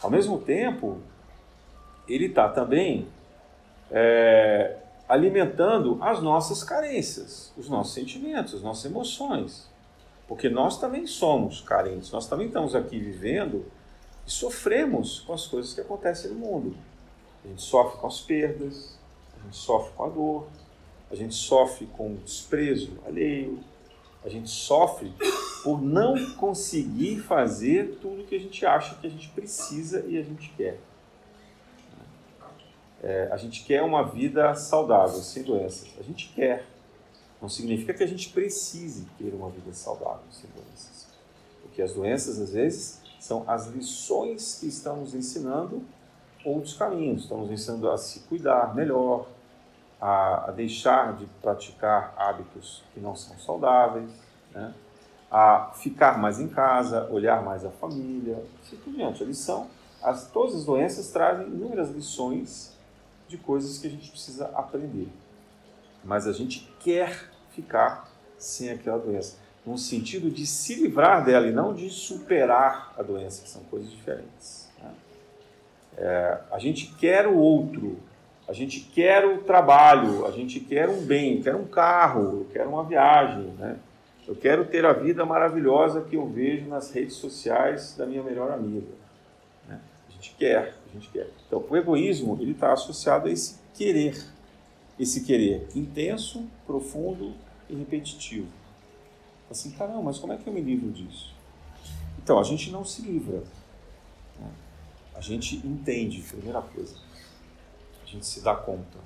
[0.00, 1.00] Ao mesmo tempo,
[2.08, 3.08] ele está também
[3.90, 4.76] é,
[5.08, 9.68] alimentando as nossas carências, os nossos sentimentos, as nossas emoções.
[10.28, 13.64] Porque nós também somos carentes, nós também estamos aqui vivendo
[14.26, 16.76] e sofremos com as coisas que acontecem no mundo.
[17.44, 18.98] A gente sofre com as perdas,
[19.34, 20.46] a gente sofre com a dor,
[21.10, 23.58] a gente sofre com o desprezo alheio,
[24.22, 25.10] a gente sofre
[25.64, 30.22] por não conseguir fazer tudo que a gente acha que a gente precisa e a
[30.22, 30.78] gente quer.
[33.02, 35.88] É, a gente quer uma vida saudável, sem doenças.
[35.98, 36.66] A gente quer.
[37.40, 41.06] Não significa que a gente precise ter uma vida saudável, sem doenças.
[41.62, 45.82] Porque as doenças, às vezes, são as lições que estão nos ensinando
[46.44, 47.22] outros caminhos.
[47.22, 49.26] Estão nos ensinando a se cuidar melhor,
[50.00, 54.10] a, a deixar de praticar hábitos que não são saudáveis,
[54.52, 54.74] né?
[55.30, 59.22] a ficar mais em casa, olhar mais a família, assim por diante.
[59.22, 59.68] A lição,
[60.02, 62.72] as, todas as doenças trazem inúmeras lições
[63.28, 65.08] de coisas que a gente precisa aprender.
[66.02, 71.52] Mas a gente quer ficar sem aquela doença, no sentido de se livrar dela e
[71.52, 74.70] não de superar a doença, que são coisas diferentes.
[74.82, 74.90] Né?
[75.98, 77.98] É, a gente quer o outro,
[78.48, 82.82] a gente quer o trabalho, a gente quer um bem, quer um carro, quer uma
[82.84, 83.76] viagem, né?
[84.26, 88.50] Eu quero ter a vida maravilhosa que eu vejo nas redes sociais da minha melhor
[88.50, 88.92] amiga.
[89.66, 89.80] Né?
[90.06, 91.28] A gente quer, a gente quer.
[91.46, 94.18] Então, o egoísmo ele está associado a esse querer,
[94.98, 97.34] esse querer intenso, profundo
[97.68, 98.48] e repetitivo.
[99.50, 101.34] Assim, caramba, mas como é que eu me livro disso?
[102.22, 103.42] Então, a gente não se livra.
[104.38, 104.50] Né?
[105.14, 106.96] A gente entende, primeira coisa.
[108.02, 108.98] A gente se dá conta.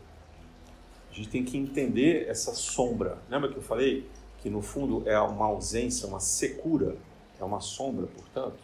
[1.11, 3.19] A gente tem que entender essa sombra.
[3.29, 4.09] Lembra que eu falei
[4.41, 6.97] que no fundo é uma ausência, uma secura,
[7.39, 8.59] é uma sombra, portanto?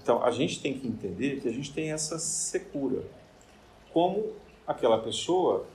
[0.00, 3.02] Então, a gente tem que entender que a gente tem essa secura.
[3.92, 4.32] Como
[4.66, 5.66] aquela pessoa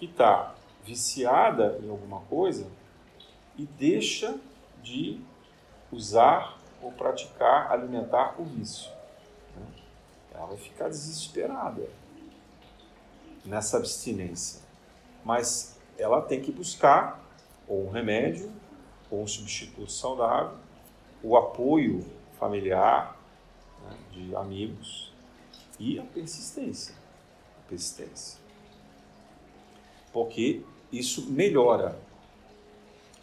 [0.00, 2.66] que está viciada em alguma coisa
[3.56, 4.40] e deixa
[4.82, 5.20] de
[5.92, 8.90] usar ou praticar, alimentar o vício.
[9.54, 9.66] Né?
[10.32, 11.86] Ela vai ficar desesperada
[13.44, 14.62] nessa abstinência.
[15.22, 17.22] Mas ela tem que buscar
[17.68, 18.50] ou um remédio,
[19.10, 20.56] ou um substituto saudável,
[21.22, 22.06] o apoio
[22.38, 23.20] familiar,
[23.82, 25.12] né, de amigos
[25.78, 26.94] e a persistência.
[27.58, 28.40] A persistência.
[30.12, 31.98] Porque isso melhora.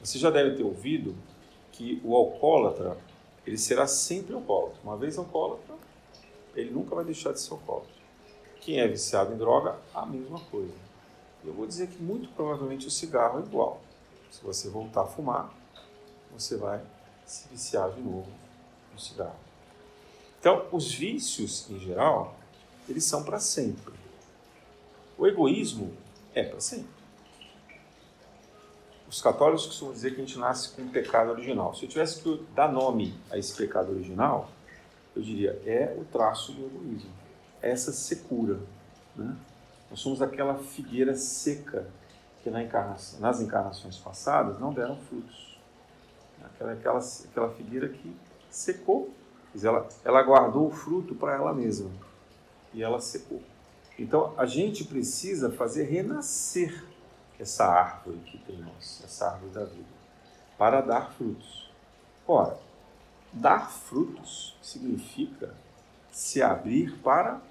[0.04, 1.15] Você já deve ter ouvido
[1.71, 2.97] que o alcoólatra
[3.47, 4.78] ele será sempre alcoólatra.
[4.84, 5.73] Uma vez alcoólatra,
[6.54, 7.95] ele nunca vai deixar de ser alcoólatra.
[8.60, 10.73] Quem é viciado em droga, a mesma coisa.
[11.45, 13.80] Eu vou dizer que muito provavelmente o cigarro é igual.
[14.30, 15.54] Se você voltar a fumar,
[16.34, 16.82] você vai
[17.26, 18.28] se viciar de novo
[18.91, 19.39] no cigarro.
[20.39, 22.36] Então, os vícios, em geral,
[22.89, 23.93] eles são para sempre.
[25.17, 25.93] O egoísmo
[26.39, 26.97] é para sempre.
[29.10, 31.73] Os católicos costumam dizer que a gente nasce com um pecado original.
[31.73, 34.50] Se eu tivesse que dar nome a esse pecado original,
[35.15, 37.10] eu diria, é o traço do egoísmo.
[37.62, 38.60] Essa secura.
[39.15, 39.36] Né?
[39.89, 41.88] Nós somos aquela figueira seca
[42.43, 45.58] que na encarnação, nas encarnações passadas não deram frutos.
[46.43, 48.15] Aquela, aquela, aquela figueira que
[48.50, 49.13] secou
[49.63, 51.89] ela, ela guardou o fruto para ela mesma
[52.73, 53.41] e ela secou.
[53.98, 56.86] Então a gente precisa fazer renascer
[57.40, 59.98] essa árvore que tem nós, essa árvore da vida,
[60.58, 61.70] para dar frutos.
[62.28, 62.58] Ora,
[63.32, 65.54] dar frutos significa
[66.12, 67.42] se abrir para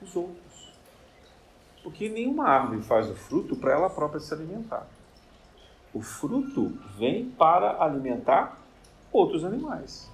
[0.00, 0.72] os outros.
[1.82, 4.86] Porque nenhuma árvore faz o fruto para ela própria se alimentar.
[5.92, 8.58] O fruto vem para alimentar
[9.10, 10.10] outros animais.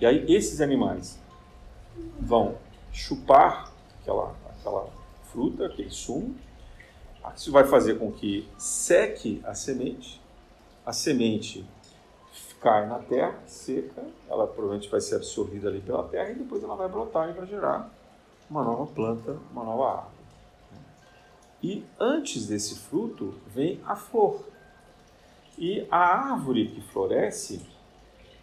[0.00, 1.18] E aí esses animais
[2.20, 2.56] vão
[2.92, 4.88] chupar aquela, aquela
[5.32, 6.36] fruta, aquele sumo.
[7.36, 10.20] Isso vai fazer com que seque a semente.
[10.84, 11.66] A semente
[12.60, 16.74] cai na terra, seca, ela provavelmente vai ser absorvida ali pela terra e depois ela
[16.74, 17.90] vai brotar e vai gerar
[18.50, 20.18] uma nova planta, uma nova árvore.
[21.62, 24.44] E antes desse fruto vem a flor.
[25.56, 27.60] E a árvore que floresce,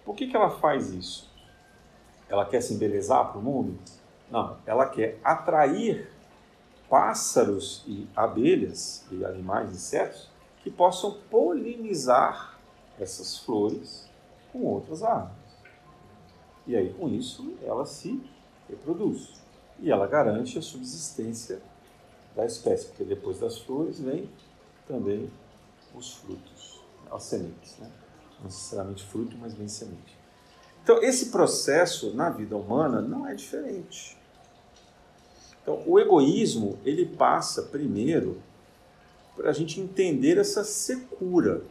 [0.04, 1.32] por que, que ela faz isso?
[2.28, 3.80] Ela quer se embelezar para o mundo?
[4.36, 6.12] Não, ela quer atrair
[6.90, 10.30] pássaros e abelhas e animais, insetos,
[10.62, 12.60] que possam polinizar
[13.00, 14.10] essas flores
[14.52, 15.38] com outras árvores.
[16.68, 18.22] E aí, com isso, ela se
[18.68, 19.42] reproduz.
[19.80, 21.62] E ela garante a subsistência
[22.36, 24.30] da espécie, porque depois das flores vem
[24.86, 25.32] também
[25.96, 27.78] os frutos, as sementes.
[27.78, 27.90] Né?
[28.40, 30.18] Não necessariamente fruto, mas vem semente.
[30.84, 34.25] Então, esse processo na vida humana não é diferente.
[35.66, 38.40] Então, o egoísmo, ele passa primeiro
[39.36, 41.64] para a gente entender essa secura.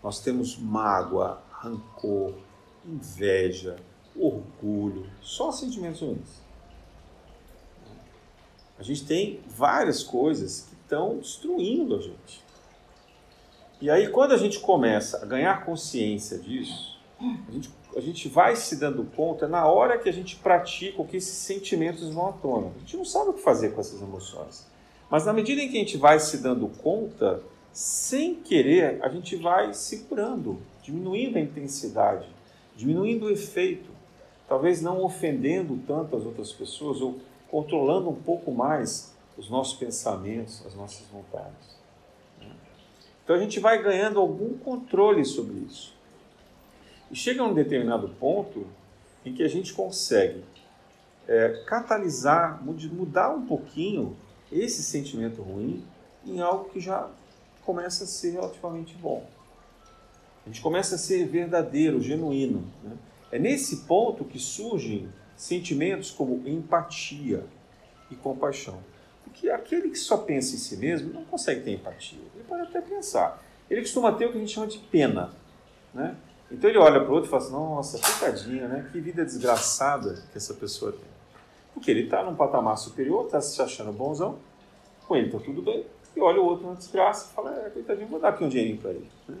[0.00, 2.32] Nós temos mágoa, rancor,
[2.86, 3.74] inveja,
[4.16, 6.40] orgulho, só sentimentos ruins.
[8.78, 12.44] A gente tem várias coisas que estão destruindo a gente.
[13.80, 18.54] E aí, quando a gente começa a ganhar consciência disso, a gente, a gente vai
[18.54, 22.32] se dando conta na hora que a gente pratica o que esses sentimentos vão à
[22.32, 22.72] tona.
[22.76, 24.66] A gente não sabe o que fazer com essas emoções.
[25.10, 29.36] Mas na medida em que a gente vai se dando conta, sem querer, a gente
[29.36, 32.28] vai se curando, diminuindo a intensidade,
[32.76, 33.90] diminuindo o efeito,
[34.48, 37.18] talvez não ofendendo tanto as outras pessoas ou
[37.50, 41.78] controlando um pouco mais os nossos pensamentos, as nossas vontades.
[42.38, 42.50] Né?
[43.24, 45.97] Então a gente vai ganhando algum controle sobre isso.
[47.10, 48.66] E chega a um determinado ponto
[49.24, 50.44] em que a gente consegue
[51.26, 54.16] é, catalisar, mudar um pouquinho
[54.50, 55.84] esse sentimento ruim
[56.26, 57.08] em algo que já
[57.64, 59.26] começa a ser relativamente bom.
[60.44, 62.64] A gente começa a ser verdadeiro, genuíno.
[62.82, 62.92] Né?
[63.30, 67.44] É nesse ponto que surgem sentimentos como empatia
[68.10, 68.78] e compaixão.
[69.22, 72.18] Porque aquele que só pensa em si mesmo não consegue ter empatia.
[72.34, 73.42] Ele pode até pensar.
[73.68, 75.30] Ele costuma ter o que a gente chama de pena.
[75.92, 76.16] Né?
[76.50, 78.88] Então ele olha para o outro e fala assim: Nossa, coitadinha, né?
[78.90, 81.08] Que vida desgraçada que essa pessoa tem.
[81.74, 84.38] Porque ele está num patamar superior, está se achando bonzão,
[85.06, 85.84] com ele está tudo bem,
[86.16, 88.78] e olha o outro na desgraça e fala: É, coitadinho, vou dar aqui um dinheirinho
[88.78, 89.10] para ele.
[89.28, 89.36] Né?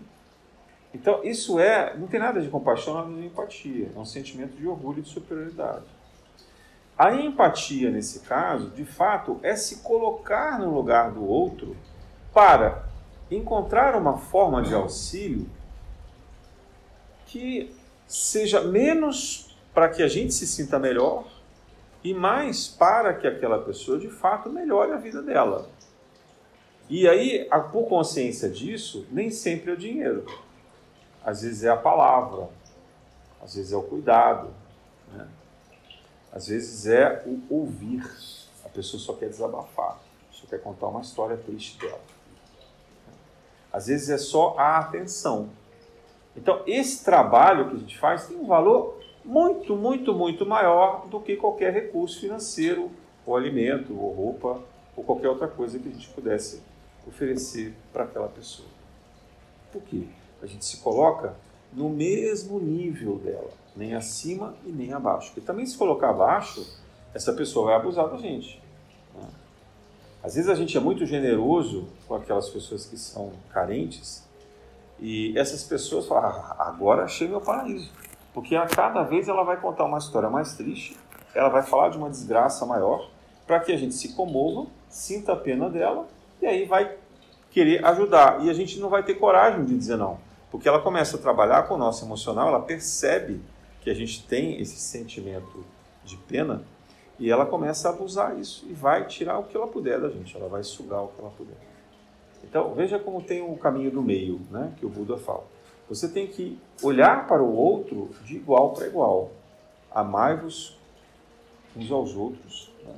[0.94, 4.66] Então, isso é, não tem nada de compaixão, nada de empatia, é um sentimento de
[4.66, 5.84] orgulho e de superioridade.
[6.96, 11.76] A empatia, nesse caso, de fato, é se colocar no lugar do outro
[12.32, 12.84] para
[13.30, 15.46] encontrar uma forma de auxílio
[17.28, 17.72] que
[18.06, 21.24] seja menos para que a gente se sinta melhor
[22.02, 25.68] e mais para que aquela pessoa de fato melhore a vida dela.
[26.90, 30.24] E aí, por consciência disso, nem sempre é o dinheiro
[31.28, 32.48] às vezes é a palavra,
[33.42, 34.48] às vezes é o cuidado,
[35.12, 35.28] né?
[36.32, 38.02] às vezes é o ouvir.
[38.64, 39.98] A pessoa só quer desabafar,
[40.32, 42.00] só quer contar uma história triste dela.
[43.70, 45.50] Às vezes é só a atenção.
[46.38, 51.20] Então, esse trabalho que a gente faz tem um valor muito, muito, muito maior do
[51.20, 52.90] que qualquer recurso financeiro,
[53.26, 54.62] ou alimento, ou roupa,
[54.96, 56.62] ou qualquer outra coisa que a gente pudesse
[57.06, 58.68] oferecer para aquela pessoa.
[59.72, 60.04] Por quê?
[60.42, 61.34] a gente se coloca
[61.72, 65.28] no mesmo nível dela, nem acima e nem abaixo.
[65.28, 66.80] Porque também se colocar abaixo,
[67.12, 68.62] essa pessoa vai abusar da gente.
[69.14, 69.28] Né?
[70.22, 74.24] Às vezes a gente é muito generoso com aquelas pessoas que são carentes
[75.00, 77.90] e essas pessoas falam, ah, agora achei meu paraíso.
[78.34, 80.96] Porque a cada vez ela vai contar uma história mais triste,
[81.34, 83.10] ela vai falar de uma desgraça maior,
[83.46, 86.06] para que a gente se comova, sinta a pena dela
[86.40, 86.96] e aí vai
[87.50, 88.44] querer ajudar.
[88.44, 90.18] E a gente não vai ter coragem de dizer não.
[90.50, 93.40] Porque ela começa a trabalhar com o nosso emocional, ela percebe
[93.80, 95.64] que a gente tem esse sentimento
[96.04, 96.62] de pena
[97.18, 100.36] e ela começa a abusar isso e vai tirar o que ela puder da gente,
[100.36, 101.56] ela vai sugar o que ela puder.
[102.44, 105.44] Então, veja como tem o caminho do meio, né, que o Buda fala.
[105.88, 109.30] Você tem que olhar para o outro de igual para igual.
[109.90, 110.78] Amai-vos
[111.74, 112.70] uns aos outros.
[112.84, 112.94] Né?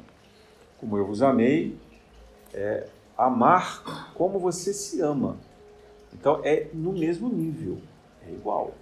[0.78, 1.78] Como eu vos amei,
[2.52, 5.36] é amar como você se ama.
[6.12, 7.78] Então é no mesmo nível,
[8.26, 8.72] é igual.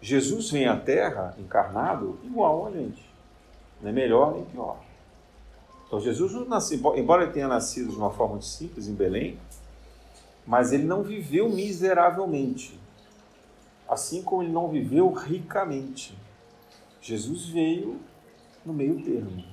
[0.00, 3.04] Jesus vem à Terra encarnado igual a gente,
[3.80, 4.78] não é melhor nem pior.
[5.92, 6.32] Então Jesus
[6.96, 9.38] embora ele tenha nascido de uma forma muito simples em Belém,
[10.46, 12.80] mas ele não viveu miseravelmente,
[13.86, 16.16] assim como ele não viveu ricamente.
[16.98, 18.00] Jesus veio
[18.64, 19.44] no meio termo.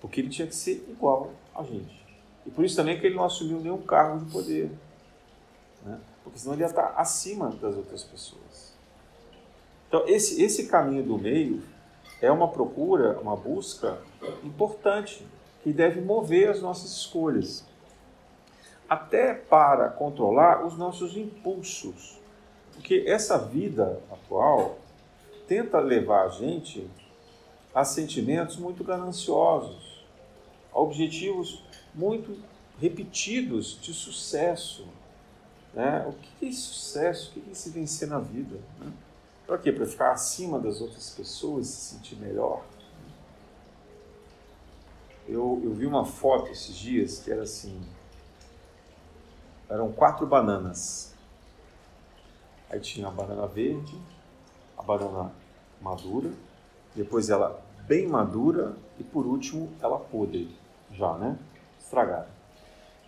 [0.00, 2.02] Porque ele tinha que ser igual a gente.
[2.46, 4.70] E por isso também que ele não assumiu nenhum cargo de poder.
[5.84, 6.00] Né?
[6.24, 8.72] Porque senão ele ia estar acima das outras pessoas.
[9.88, 11.62] Então, esse, esse caminho do meio
[12.20, 13.98] é uma procura, uma busca
[14.42, 15.26] importante
[15.62, 17.64] que deve mover as nossas escolhas.
[18.88, 22.18] Até para controlar os nossos impulsos.
[22.72, 24.78] Porque essa vida atual
[25.48, 26.88] tenta levar a gente
[27.74, 30.04] a sentimentos muito gananciosos,
[30.72, 31.62] a objetivos
[31.94, 32.38] muito
[32.80, 34.86] repetidos de sucesso.
[35.74, 36.06] Né?
[36.08, 37.30] O que é sucesso?
[37.30, 38.56] O que é se vencer na vida?
[38.78, 38.92] Né?
[39.46, 39.70] Para quê?
[39.70, 42.64] Para ficar acima das outras pessoas, se sentir melhor?
[45.28, 47.80] Eu, eu vi uma foto esses dias que era assim:
[49.68, 51.14] eram quatro bananas.
[52.68, 53.96] Aí tinha a banana verde,
[54.76, 55.32] a banana
[55.80, 56.32] madura,
[56.94, 60.56] depois ela bem madura e por último ela podre,
[60.90, 61.38] já, né?
[61.78, 62.28] Estragada.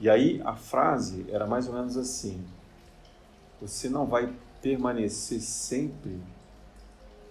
[0.01, 2.47] E aí a frase era mais ou menos assim:
[3.61, 6.21] Você não vai permanecer sempre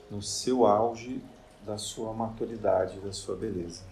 [0.10, 1.22] no seu auge
[1.66, 3.84] da sua maturidade, da sua beleza.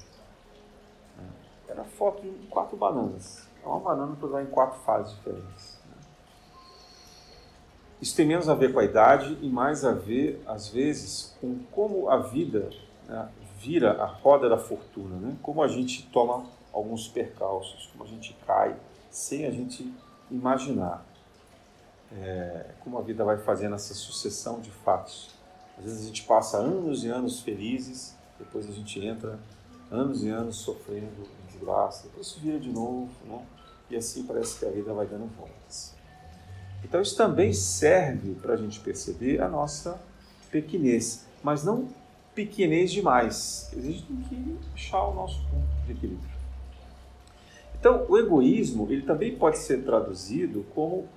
[1.67, 3.47] Era foto de quatro bananas.
[3.63, 5.75] É uma banana para dar em quatro fases diferentes.
[8.01, 11.59] Isso tem menos a ver com a idade e mais a ver, às vezes, com
[11.71, 12.69] como a vida
[13.07, 15.37] né, vira a roda da fortuna, né?
[15.41, 18.75] como a gente toma alguns percalços, como a gente cai
[19.09, 19.91] sem a gente
[20.29, 21.05] imaginar.
[22.11, 25.31] É, como a vida vai fazendo essa sucessão de fatos.
[25.77, 29.39] Às vezes a gente passa anos e anos felizes, depois a gente entra
[29.91, 33.45] anos e anos sofrendo desgraça, depois vira de novo, né?
[33.89, 35.95] e assim parece que a vida vai dando voltas.
[36.83, 39.99] Então isso também serve para a gente perceber a nossa
[40.51, 41.89] pequenez, mas não
[42.33, 43.71] pequenez demais.
[43.75, 46.35] A gente tem que achar o nosso ponto de equilíbrio.
[47.79, 51.07] Então, o egoísmo ele também pode ser traduzido como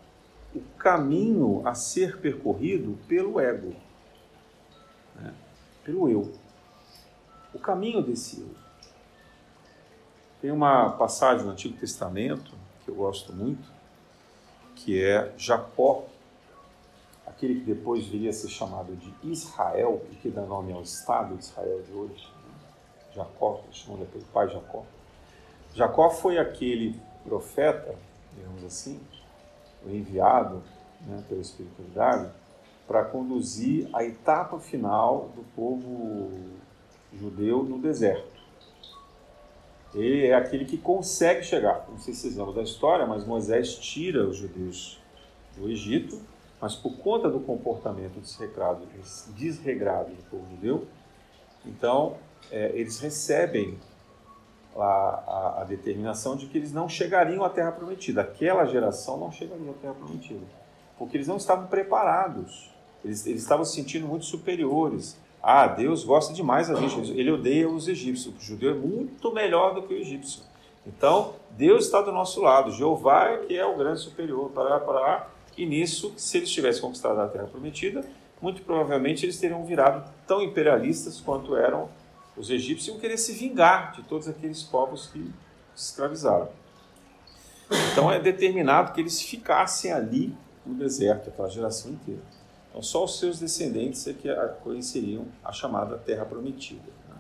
[0.55, 3.75] o caminho a ser percorrido pelo ego,
[5.15, 5.35] né?
[5.85, 6.33] pelo eu.
[7.53, 8.51] O caminho desse eu.
[10.41, 12.53] Tem uma passagem no Antigo Testamento
[12.85, 13.69] que eu gosto muito,
[14.77, 16.07] que é Jacó,
[17.27, 21.37] aquele que depois viria a ser chamado de Israel, e que dá nome ao Estado
[21.37, 22.27] de Israel de hoje.
[22.27, 23.15] Né?
[23.15, 24.85] Jacó, chamado depois do pai Jacó.
[25.75, 27.95] Jacó foi aquele profeta,
[28.35, 29.01] digamos assim,
[29.95, 30.63] enviado
[31.07, 32.31] né, pela espiritualidade,
[32.87, 36.31] para conduzir a etapa final do povo
[37.13, 38.39] judeu no deserto.
[39.95, 41.87] Ele é aquele que consegue chegar.
[41.89, 45.01] Não sei se vocês lembram da história, mas Moisés tira os judeus
[45.57, 46.21] do Egito,
[46.61, 48.87] mas por conta do comportamento desregrado,
[49.35, 50.87] desregrado do povo judeu,
[51.65, 52.17] então
[52.51, 53.79] é, eles recebem
[54.83, 58.23] a, a, determinação de que eles não chegariam à Terra Prometida.
[58.23, 60.45] Aquela geração não chegaria à Terra Prometida,
[60.97, 62.71] porque eles não estavam preparados.
[63.05, 65.19] Eles, eles estavam se sentindo muito superiores.
[65.43, 68.35] Ah, Deus gosta demais da gente, ele odeia os egípcios.
[68.37, 70.43] O judeu é muito melhor do que o egípcio.
[70.87, 72.73] Então, Deus está do nosso lado.
[72.73, 74.51] Jeová é que é o grande superior.
[74.51, 78.05] Para, para, e nisso, se eles tivessem conquistado a Terra Prometida,
[78.41, 81.89] muito provavelmente eles teriam virado tão imperialistas quanto eram
[82.39, 85.31] os egípcios iam querer se vingar de todos aqueles povos que
[85.75, 86.49] escravizaram.
[87.93, 90.35] Então é determinado que eles ficassem ali
[90.65, 92.23] no deserto, aquela geração inteira.
[92.71, 94.29] Então só os seus descendentes é que
[94.63, 96.91] conheceriam a chamada Terra Prometida.
[97.09, 97.17] Né?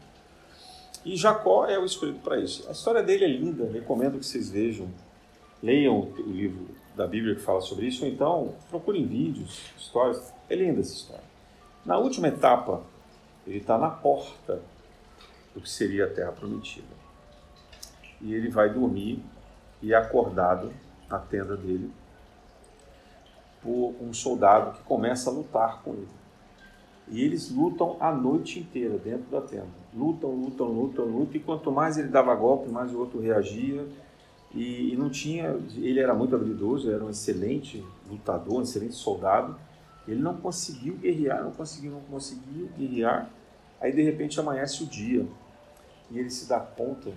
[1.04, 2.66] E Jacó é o escolhido para isso.
[2.68, 4.88] A história dele é linda, recomendo que vocês vejam,
[5.62, 10.32] leiam o livro da Bíblia que fala sobre isso, ou então procurem vídeos, histórias.
[10.48, 11.24] É linda essa história.
[11.84, 12.82] Na última etapa,
[13.46, 14.60] ele está na porta
[15.58, 16.86] do que seria a terra prometida.
[18.20, 19.22] E ele vai dormir
[19.82, 20.72] e é acordado
[21.10, 21.90] na tenda dele
[23.60, 26.08] por um soldado que começa a lutar com ele.
[27.08, 29.66] E eles lutam a noite inteira dentro da tenda.
[29.94, 31.34] Lutam, lutam, lutam, lutam.
[31.34, 33.84] E quanto mais ele dava golpe, mais o outro reagia.
[34.54, 35.56] E, e não tinha.
[35.76, 39.56] Ele era muito habilidoso, era um excelente lutador, um excelente soldado.
[40.06, 43.30] Ele não conseguiu guerrear, não conseguiu, não conseguiu guerrear.
[43.80, 45.26] Aí de repente amanhece o dia
[46.10, 47.12] e ele se dá conta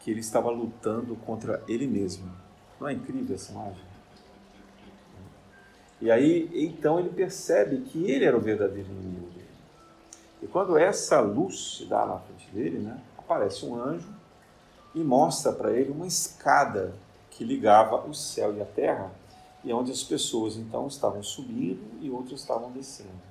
[0.00, 2.30] que ele estava lutando contra ele mesmo.
[2.80, 3.84] Não é incrível essa imagem?
[6.00, 9.48] E aí, então ele percebe que ele era o verdadeiro inimigo dele.
[10.42, 14.12] E quando essa luz se dá na frente dele, né, aparece um anjo
[14.94, 16.94] e mostra para ele uma escada
[17.30, 19.10] que ligava o céu e a terra,
[19.64, 23.22] e onde as pessoas então estavam subindo e outras estavam descendo.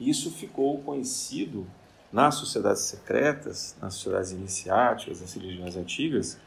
[0.00, 1.66] Isso ficou conhecido
[2.12, 6.38] nas sociedades secretas, nas sociedades iniciáticas, nas religiões antigas,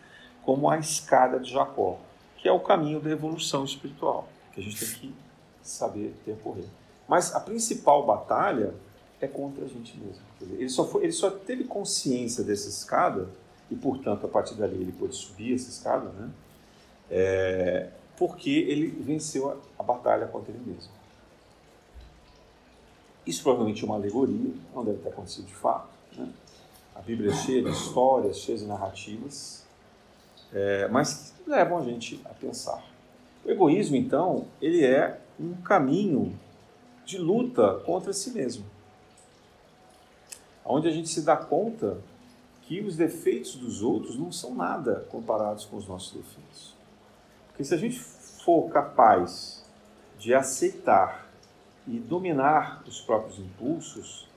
[0.43, 1.99] como a escada de Jacó,
[2.37, 5.15] que é o caminho da evolução espiritual, que a gente tem que
[5.61, 6.65] saber percorrer.
[7.07, 8.73] Mas a principal batalha
[9.19, 10.21] é contra a gente mesmo.
[10.41, 13.27] ele, só foi, ele só teve consciência dessa escada,
[13.69, 16.29] e portanto, a partir dali ele pôde subir essa escada, né?
[17.11, 20.91] É, porque ele venceu a, a batalha contra ele mesmo.
[23.29, 25.87] Isso provavelmente é uma alegoria, não deve ter acontecido de fato.
[26.17, 26.27] Né?
[26.95, 29.63] A Bíblia é cheia de histórias, cheia de narrativas,
[30.51, 32.83] é, mas que levam a gente a pensar.
[33.45, 36.35] O egoísmo, então, ele é um caminho
[37.05, 38.65] de luta contra si mesmo,
[40.65, 41.99] onde a gente se dá conta
[42.63, 46.75] que os defeitos dos outros não são nada comparados com os nossos defeitos.
[47.49, 49.63] Porque se a gente for capaz
[50.17, 51.28] de aceitar
[51.89, 54.29] e dominar os próprios impulsos,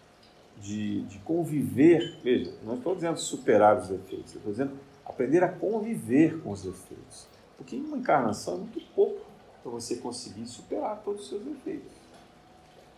[0.61, 2.19] de, de conviver.
[2.23, 7.27] Veja, não estou dizendo superar os defeitos, estou dizendo aprender a conviver com os defeitos.
[7.59, 9.21] Porque em uma encarnação é muito pouco
[9.63, 11.93] para você conseguir superar todos os seus defeitos.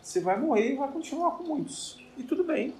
[0.01, 1.99] Você vai morrer e vai continuar com muitos.
[2.17, 2.73] E tudo bem.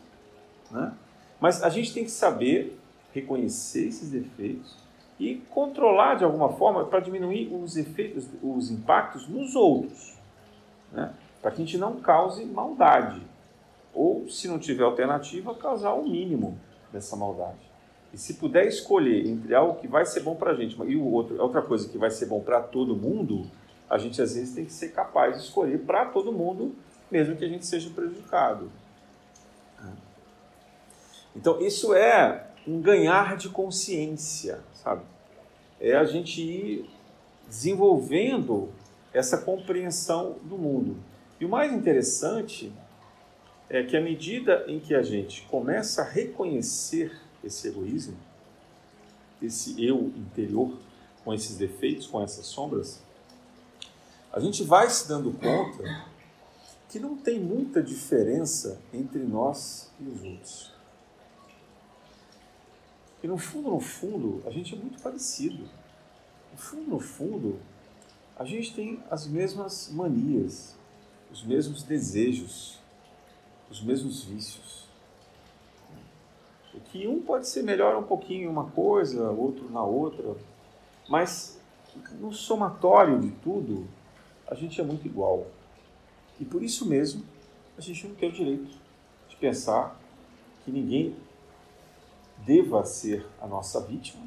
[0.71, 0.93] Né?
[1.39, 2.79] Mas a gente tem que saber
[3.13, 4.77] reconhecer esses defeitos
[5.19, 10.15] e controlar de alguma forma para diminuir os efeitos, os impactos nos outros.
[10.91, 11.13] Né?
[11.45, 13.21] Para que a gente não cause maldade.
[13.93, 16.59] Ou, se não tiver alternativa, causar o mínimo
[16.91, 17.59] dessa maldade.
[18.11, 21.03] E se puder escolher entre algo que vai ser bom para a gente e o
[21.03, 23.45] outro, outra coisa que vai ser bom para todo mundo,
[23.87, 26.73] a gente às vezes tem que ser capaz de escolher para todo mundo,
[27.11, 28.71] mesmo que a gente seja prejudicado.
[31.35, 35.03] Então, isso é um ganhar de consciência, sabe?
[35.79, 36.89] É a gente ir
[37.47, 38.69] desenvolvendo
[39.13, 40.97] essa compreensão do mundo.
[41.39, 42.71] E o mais interessante
[43.69, 48.17] é que à medida em que a gente começa a reconhecer esse egoísmo,
[49.41, 50.77] esse eu interior,
[51.23, 53.01] com esses defeitos, com essas sombras,
[54.31, 56.05] a gente vai se dando conta
[56.89, 60.73] que não tem muita diferença entre nós e os outros.
[63.23, 65.67] E no fundo, no fundo, a gente é muito parecido.
[66.51, 67.59] No fundo, no fundo,
[68.37, 70.75] a gente tem as mesmas manias,
[71.35, 72.79] os mesmos desejos,
[73.69, 74.85] os mesmos vícios.
[76.73, 80.33] O que um pode ser melhor um pouquinho em uma coisa, outro na outra,
[81.09, 81.59] mas
[82.21, 83.85] no somatório de tudo,
[84.47, 85.45] a gente é muito igual.
[86.39, 87.25] E por isso mesmo,
[87.77, 88.77] a gente não tem o direito
[89.27, 89.99] de pensar
[90.63, 91.17] que ninguém
[92.45, 94.25] deva ser a nossa vítima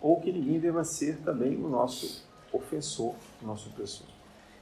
[0.00, 4.17] ou que ninguém deva ser também o nosso ofensor, o nosso opressor.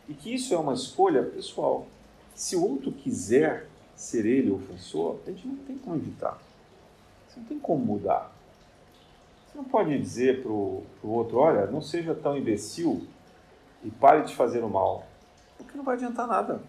[0.09, 1.87] E que isso é uma escolha pessoal.
[2.35, 6.39] Se o outro quiser ser ele o ofensor, a gente não tem como evitar.
[7.29, 8.33] Você não tem como mudar.
[9.47, 13.07] Você não pode dizer para o outro: olha, não seja tão imbecil
[13.83, 15.07] e pare de fazer o mal.
[15.57, 16.61] Porque não vai adiantar nada.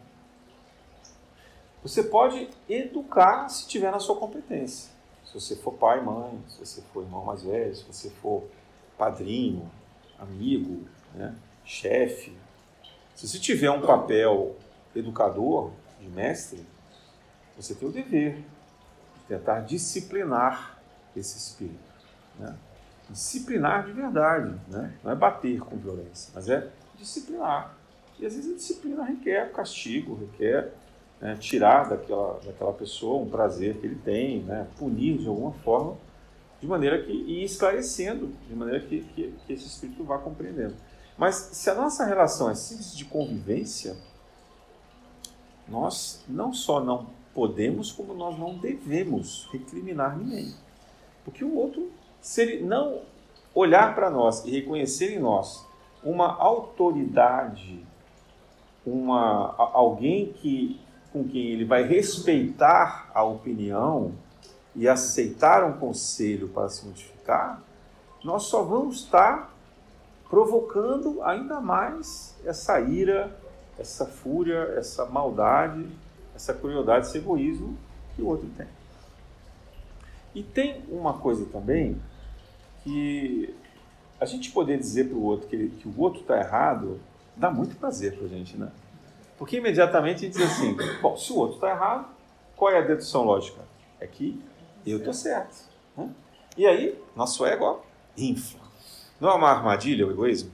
[1.83, 4.91] Você pode educar se tiver na sua competência.
[5.25, 8.43] Se você for pai, mãe, se você for irmão mais velho, se você for
[8.97, 9.69] padrinho,
[10.17, 12.35] amigo, né, chefe,
[13.17, 14.55] se você tiver um papel
[14.95, 16.63] educador, de mestre,
[17.55, 20.79] você tem o dever de tentar disciplinar
[21.15, 21.79] esse espírito.
[22.37, 22.55] Né?
[23.09, 24.93] Disciplinar de verdade, né?
[25.03, 27.75] não é bater com violência, mas é disciplinar.
[28.19, 30.71] E às vezes a disciplina requer castigo, requer
[31.19, 35.97] né, tirar daquela, daquela pessoa um prazer que ele tem, né, punir de alguma forma,
[36.61, 40.75] de maneira que, e esclarecendo, de maneira que, que, que esse espírito vá compreendendo.
[41.17, 43.97] Mas se a nossa relação é simples de convivência,
[45.67, 50.53] nós não só não podemos, como nós não devemos recriminar ninguém.
[51.25, 51.91] Porque o outro,
[52.21, 53.01] se ele não
[53.53, 55.65] olhar para nós e reconhecer em nós
[56.03, 57.83] uma autoridade,
[58.85, 60.79] uma, alguém que,
[61.11, 64.13] com quem ele vai respeitar a opinião
[64.75, 67.61] e aceitar um conselho para se modificar,
[68.23, 69.56] nós só vamos estar
[70.29, 73.35] provocando ainda mais essa ira,
[73.79, 75.87] essa fúria, essa maldade,
[76.35, 77.77] essa crueldade, esse egoísmo
[78.15, 78.67] que o outro tem.
[80.35, 81.99] E tem uma coisa também
[82.83, 83.55] que
[84.19, 86.99] a gente poder dizer para o outro que, que o outro está errado
[87.35, 88.71] dá muito prazer para a gente, né?
[89.37, 92.07] Porque imediatamente a gente diz assim: bom, se o outro está errado,
[92.55, 93.61] qual é a dedução lógica?
[93.99, 94.41] É que
[94.85, 95.55] eu estou certo.
[95.95, 96.09] Né?
[96.57, 97.79] E aí, nosso ego ó,
[98.17, 98.66] infla.
[99.19, 100.51] Não é uma armadilha o egoísmo?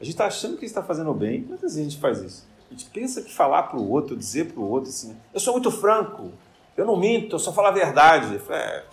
[0.00, 1.42] A gente está achando que está fazendo bem.
[1.42, 2.46] Quantas vezes a gente faz isso?
[2.68, 5.52] A gente pensa que falar para o outro, dizer para o outro assim, eu sou
[5.52, 6.32] muito franco,
[6.76, 8.40] Eu não minto, eu só falo a verdade.
[8.50, 8.84] É,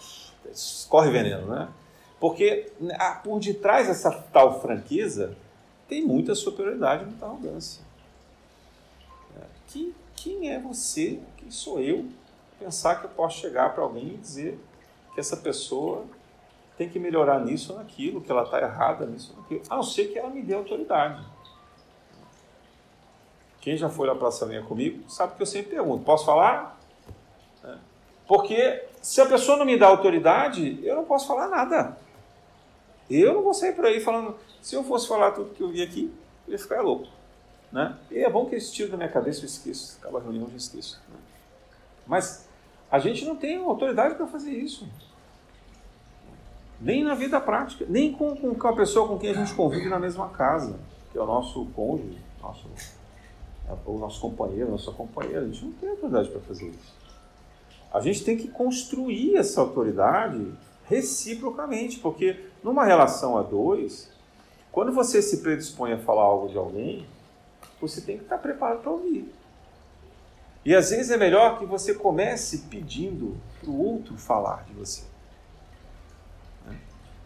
[0.88, 1.68] corre veneno, né?
[2.20, 5.36] Porque ah, por detrás dessa tal franqueza
[5.89, 7.84] tem muita superioridade, muita arrogância.
[9.36, 12.05] É, quem, quem é você, quem sou eu,
[12.57, 14.57] pensar que eu posso chegar para alguém e dizer
[15.14, 16.05] que essa pessoa
[16.84, 19.84] tem que melhorar nisso ou naquilo, que ela está errada nisso ou naquilo, a não
[19.84, 21.25] ser que ela me dê autoridade.
[23.61, 26.77] Quem já foi na Praça Lenha comigo sabe que eu sempre pergunto: posso falar?
[27.63, 27.75] É.
[28.27, 31.97] Porque se a pessoa não me dá autoridade, eu não posso falar nada.
[33.09, 34.36] Eu não vou sair por aí falando.
[34.61, 36.13] Se eu fosse falar tudo que eu vi aqui,
[36.45, 37.07] eu ia ficar louco.
[37.71, 37.97] Né?
[38.11, 39.97] E é bom que esse tiro da minha cabeça eu esqueço.
[39.99, 41.01] Acaba a reunião, eu esqueço.
[41.09, 41.15] Né?
[42.05, 42.47] Mas
[42.91, 44.88] a gente não tem autoridade para fazer isso.
[46.84, 49.97] Nem na vida prática, nem com, com a pessoa com quem a gente convive na
[49.97, 50.77] mesma casa,
[51.11, 52.67] que é o nosso cônjuge, nosso,
[53.69, 55.43] é o nosso companheiro, nossa companheira.
[55.43, 56.93] A gente não tem autoridade para fazer isso.
[57.93, 60.45] A gente tem que construir essa autoridade
[60.84, 64.11] reciprocamente, porque numa relação a dois,
[64.69, 67.05] quando você se predispõe a falar algo de alguém,
[67.79, 69.34] você tem que estar preparado para ouvir.
[70.65, 75.12] E às vezes é melhor que você comece pedindo para o outro falar de você.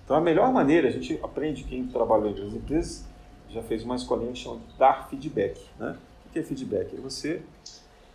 [0.07, 0.13] Né?
[0.15, 3.05] Então a melhor maneira, a gente aprende quem trabalhou em grandes empresas,
[3.49, 5.59] já fez uma escolinha que chama dar feedback.
[5.77, 5.97] Né?
[6.25, 6.95] O que é feedback?
[6.95, 7.41] É você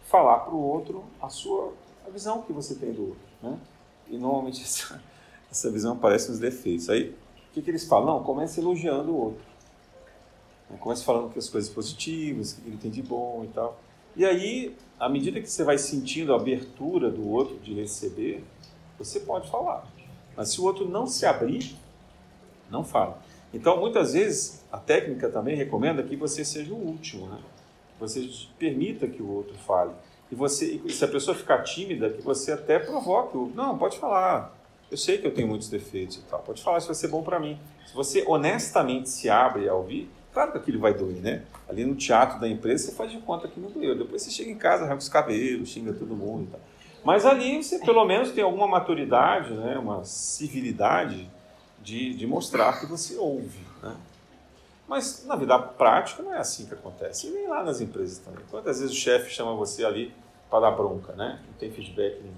[0.09, 1.73] falar para o outro a sua
[2.07, 3.21] a visão que você tem do outro.
[3.43, 3.59] Né?
[4.09, 5.01] E normalmente essa,
[5.51, 6.89] essa visão aparece nos defeitos.
[6.89, 8.07] Aí o que, que eles falam?
[8.07, 9.53] Não, comece elogiando o outro.
[10.81, 13.79] Comece falando que as coisas positivas, que ele tem de bom e tal.
[14.17, 18.43] E aí, à medida que você vai sentindo a abertura do outro de receber,
[18.99, 19.87] você pode falar.
[20.37, 21.77] Mas se o outro não se abrir,
[22.73, 23.19] não fala.
[23.55, 27.39] Então, muitas vezes, a técnica também recomenda que você seja o último, né?
[27.95, 29.93] que você permita que o outro fale.
[30.31, 33.53] E você, se a pessoa ficar tímida, que você até provoque o.
[33.55, 34.57] Não, pode falar.
[34.91, 36.41] Eu sei que eu tenho muitos defeitos e tal.
[36.41, 37.59] Pode falar, isso vai ser bom para mim.
[37.87, 41.43] Se você honestamente se abre a ouvir, Claro que aquilo vai doer, né?
[41.69, 43.97] Ali no teatro da empresa você faz de conta que não doeu.
[43.97, 46.61] Depois você chega em casa, arranca os cabelos, xinga todo mundo e tal.
[47.05, 49.79] Mas ali você pelo menos tem alguma maturidade, né?
[49.79, 51.29] uma civilidade
[51.83, 53.61] de, de mostrar que você ouve.
[53.83, 53.97] Né?
[54.89, 57.29] Mas na vida prática não é assim que acontece.
[57.29, 58.45] E nem lá nas empresas também.
[58.51, 60.15] Quantas vezes o chefe chama você ali
[60.51, 61.41] para dar bronca, né?
[61.47, 62.35] Não tem feedback nenhum.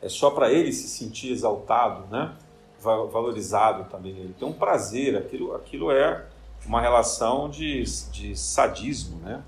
[0.00, 2.36] É só para ele se sentir exaltado, né?
[2.80, 4.16] Valorizado também.
[4.16, 5.16] Ele tem um prazer.
[5.16, 6.24] Aquilo, aquilo é
[6.64, 7.82] uma relação de,
[8.12, 9.42] de sadismo, né?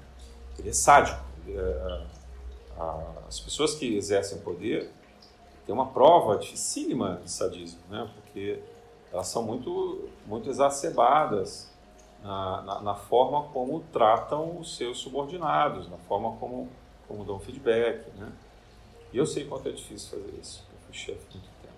[0.58, 1.22] Ele é sádico.
[1.46, 2.02] Ele é,
[3.28, 4.90] as pessoas que exercem poder
[5.64, 8.10] têm uma prova dificílima de sadismo, né?
[8.32, 8.60] Porque
[9.12, 11.68] elas são muito, muito exacerbadas
[12.22, 16.68] na, na, na, forma como tratam os seus subordinados, na forma como,
[17.08, 18.30] como dão feedback, né?
[19.12, 20.64] E eu sei quanto é difícil fazer isso.
[20.72, 21.74] Eu fui chefe muito tempo.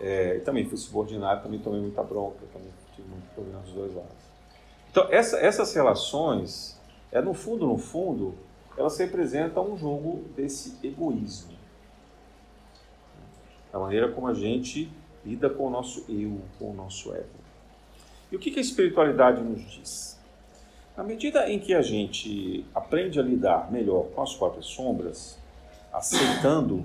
[0.00, 3.94] É, e também fui subordinado, também tomei muita bronca, também tive muito problema dos dois
[3.94, 4.30] lados.
[4.90, 6.80] Então, essa, essas relações,
[7.12, 8.34] é no fundo, no fundo,
[8.78, 11.49] elas representam um jogo desse egoísmo.
[13.72, 14.90] Da maneira como a gente
[15.24, 17.28] lida com o nosso eu, com o nosso ego.
[18.30, 20.18] E o que a espiritualidade nos diz?
[20.96, 25.38] Na medida em que a gente aprende a lidar melhor com as próprias sombras,
[25.92, 26.84] aceitando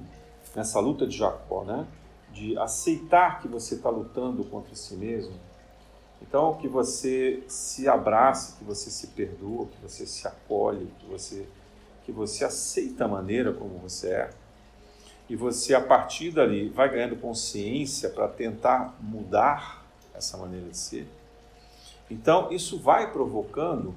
[0.55, 1.86] nessa luta de Jacó, né?
[2.31, 5.33] de aceitar que você está lutando contra si mesmo,
[6.21, 11.47] então, que você se abrace, que você se perdoa, que você se acolhe, que você,
[12.03, 14.29] que você aceita a maneira como você é.
[15.28, 21.07] E você, a partir dali, vai ganhando consciência para tentar mudar essa maneira de ser.
[22.09, 23.95] Então, isso vai provocando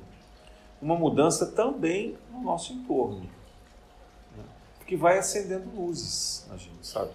[0.81, 3.21] uma mudança também no nosso entorno.
[4.37, 4.45] Né?
[4.87, 7.11] Que vai acendendo luzes na gente, sabe?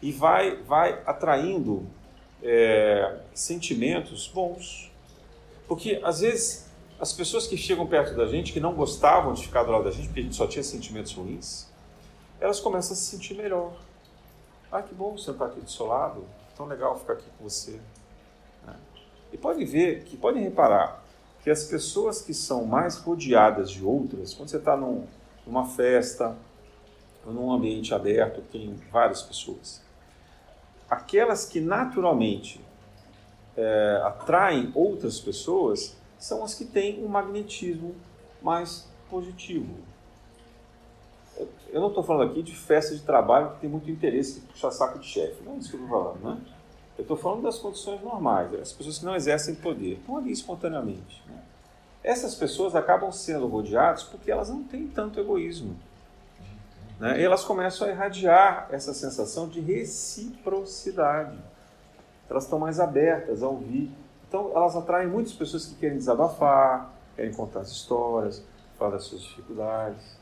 [0.00, 1.86] E vai, vai atraindo
[2.42, 4.90] é, sentimentos bons.
[5.66, 9.62] Porque às vezes as pessoas que chegam perto da gente, que não gostavam de ficar
[9.62, 11.69] do lado da gente, porque a gente só tinha sentimentos ruins,
[12.40, 13.72] elas começam a se sentir melhor.
[14.72, 16.24] Ah, que bom sentar aqui do seu lado,
[16.56, 17.80] tão legal ficar aqui com você.
[18.66, 18.76] Né?
[19.32, 21.02] E podem ver, que podem reparar,
[21.42, 25.06] que as pessoas que são mais rodeadas de outras, quando você está num,
[25.46, 26.36] numa festa,
[27.26, 29.82] ou num ambiente aberto, tem várias pessoas,
[30.88, 32.64] aquelas que naturalmente
[33.56, 37.94] é, atraem outras pessoas são as que têm um magnetismo
[38.42, 39.89] mais positivo.
[41.68, 44.70] Eu não estou falando aqui de festa de trabalho que tem muito interesse em puxar
[44.70, 46.40] saco de chefe, não é isso que eu estou falando, né?
[47.00, 51.24] Eu estou falando das condições normais, as pessoas que não exercem poder, estão ali espontaneamente.
[51.26, 51.40] Né?
[52.04, 55.74] Essas pessoas acabam sendo rodeadas porque elas não têm tanto egoísmo.
[56.98, 57.18] Né?
[57.18, 61.38] E elas começam a irradiar essa sensação de reciprocidade.
[62.28, 63.90] Elas estão mais abertas a ouvir.
[64.28, 68.44] Então, elas atraem muitas pessoas que querem desabafar, querem contar as histórias,
[68.78, 70.19] falar das suas dificuldades.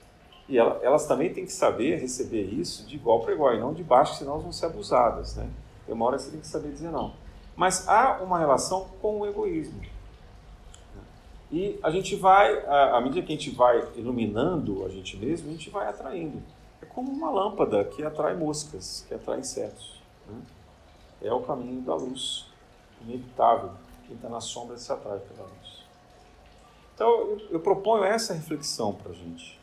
[0.49, 3.82] E elas também têm que saber receber isso de igual para igual, e não de
[3.82, 5.36] baixo, senão elas vão ser abusadas.
[5.36, 5.49] Né?
[5.84, 7.12] Tem uma hora você tem que saber dizer não.
[7.55, 9.80] Mas há uma relação com o egoísmo.
[11.51, 15.53] E a gente vai, à medida que a gente vai iluminando a gente mesmo, a
[15.53, 16.42] gente vai atraindo.
[16.80, 20.01] É como uma lâmpada que atrai moscas, que atrai insetos.
[20.26, 20.40] Né?
[21.22, 22.46] É o caminho da luz,
[23.03, 23.70] inevitável.
[24.07, 25.84] Quem está na sombra se atrai pela luz.
[26.94, 29.58] Então, eu proponho essa reflexão para a gente.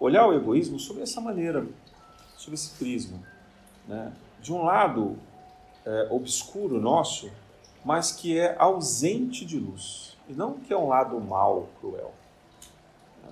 [0.00, 1.66] Olhar o egoísmo sobre essa maneira,
[2.36, 3.18] sobre esse prisma.
[3.86, 4.12] Né?
[4.40, 5.18] De um lado
[5.84, 7.30] é, obscuro nosso,
[7.84, 10.16] mas que é ausente de luz.
[10.26, 12.14] E não que é um lado mal, cruel.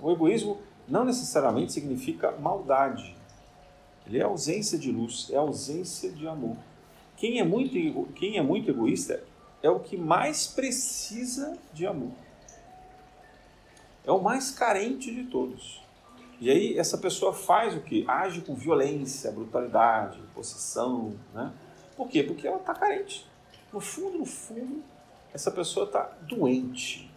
[0.01, 3.15] O egoísmo não necessariamente significa maldade.
[4.05, 6.57] Ele é ausência de luz, é ausência de amor.
[7.17, 7.73] Quem é muito,
[8.13, 9.23] quem é muito egoísta
[9.61, 12.11] é o que mais precisa de amor.
[14.05, 15.81] É o mais carente de todos.
[16.39, 18.05] E aí essa pessoa faz o que?
[18.07, 21.51] Age com violência, brutalidade, possessão, né?
[21.97, 22.23] Por quê?
[22.23, 23.27] Porque ela está carente.
[23.73, 24.81] No fundo, no fundo,
[25.33, 27.11] essa pessoa está doente.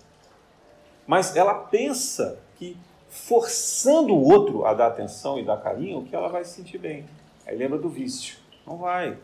[1.06, 2.76] Mas ela pensa que
[3.08, 7.06] forçando o outro a dar atenção e dar carinho, que ela vai se sentir bem.
[7.46, 8.38] Aí lembra do vício.
[8.66, 9.18] Não vai.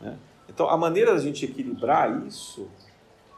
[0.00, 0.18] Né?
[0.48, 2.68] Então, a maneira da gente equilibrar isso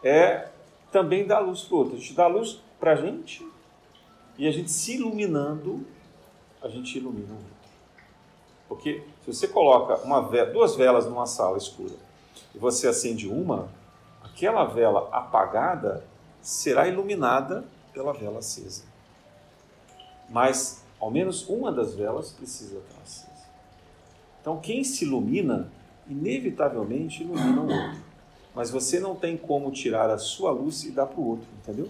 [0.03, 0.49] é
[0.91, 1.97] também dar luz para o outro.
[1.97, 3.47] A gente dá luz para a gente
[4.39, 5.87] e a gente se iluminando,
[6.63, 7.53] a gente ilumina o outro.
[8.69, 11.95] Porque se você coloca uma vela, duas velas numa sala escura
[12.55, 13.69] e você acende uma,
[14.23, 16.05] aquela vela apagada
[16.41, 18.85] será iluminada pela vela acesa.
[20.29, 23.47] Mas ao menos uma das velas precisa estar acesa.
[24.41, 25.71] Então quem se ilumina,
[26.09, 28.03] inevitavelmente ilumina o outro.
[28.55, 31.89] Mas você não tem como tirar a sua luz e dar para o outro, entendeu?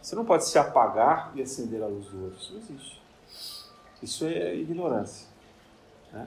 [0.00, 2.38] Você não pode se apagar e acender a luz do outro.
[2.38, 3.02] Isso não existe.
[4.02, 5.26] Isso é ignorância.
[6.12, 6.26] Né?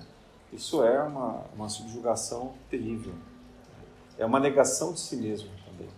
[0.52, 3.14] Isso é uma, uma subjugação terrível.
[4.18, 5.90] É uma negação de si mesmo também.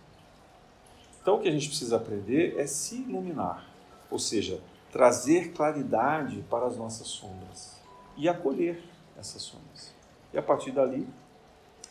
[1.20, 3.68] Então, o que a gente precisa aprender é se iluminar,
[4.10, 4.60] ou seja,
[4.90, 7.78] trazer claridade para as nossas sombras
[8.16, 8.82] e acolher
[9.18, 9.92] essas sombras.
[10.32, 11.06] E a partir dali,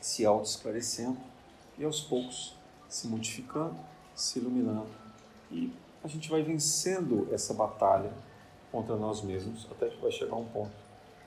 [0.01, 1.17] se auto-esclarecendo
[1.77, 2.55] e aos poucos
[2.89, 3.75] se modificando,
[4.15, 5.04] se iluminando
[5.55, 8.11] e a gente vai vencendo essa batalha
[8.71, 10.75] contra nós mesmos até que vai chegar um ponto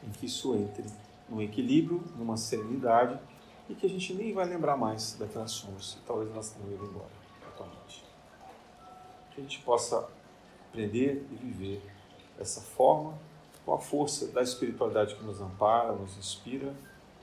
[0.06, 0.84] em que isso entre
[1.28, 3.18] num equilíbrio, numa serenidade
[3.68, 6.84] e que a gente nem vai lembrar mais daquelas sombras e talvez elas tenham ido
[6.84, 7.10] embora
[7.46, 8.04] atualmente.
[9.32, 10.08] Que a gente possa
[10.68, 11.82] aprender e viver
[12.36, 13.14] dessa forma
[13.64, 16.74] com a força da espiritualidade que nos ampara, nos inspira,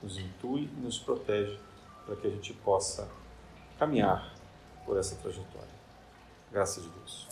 [0.02, 1.58] nos intui e nos protege
[2.04, 3.08] para que a gente possa
[3.78, 4.34] caminhar
[4.84, 5.75] por essa trajetória.
[6.56, 7.28] Graças a Deus.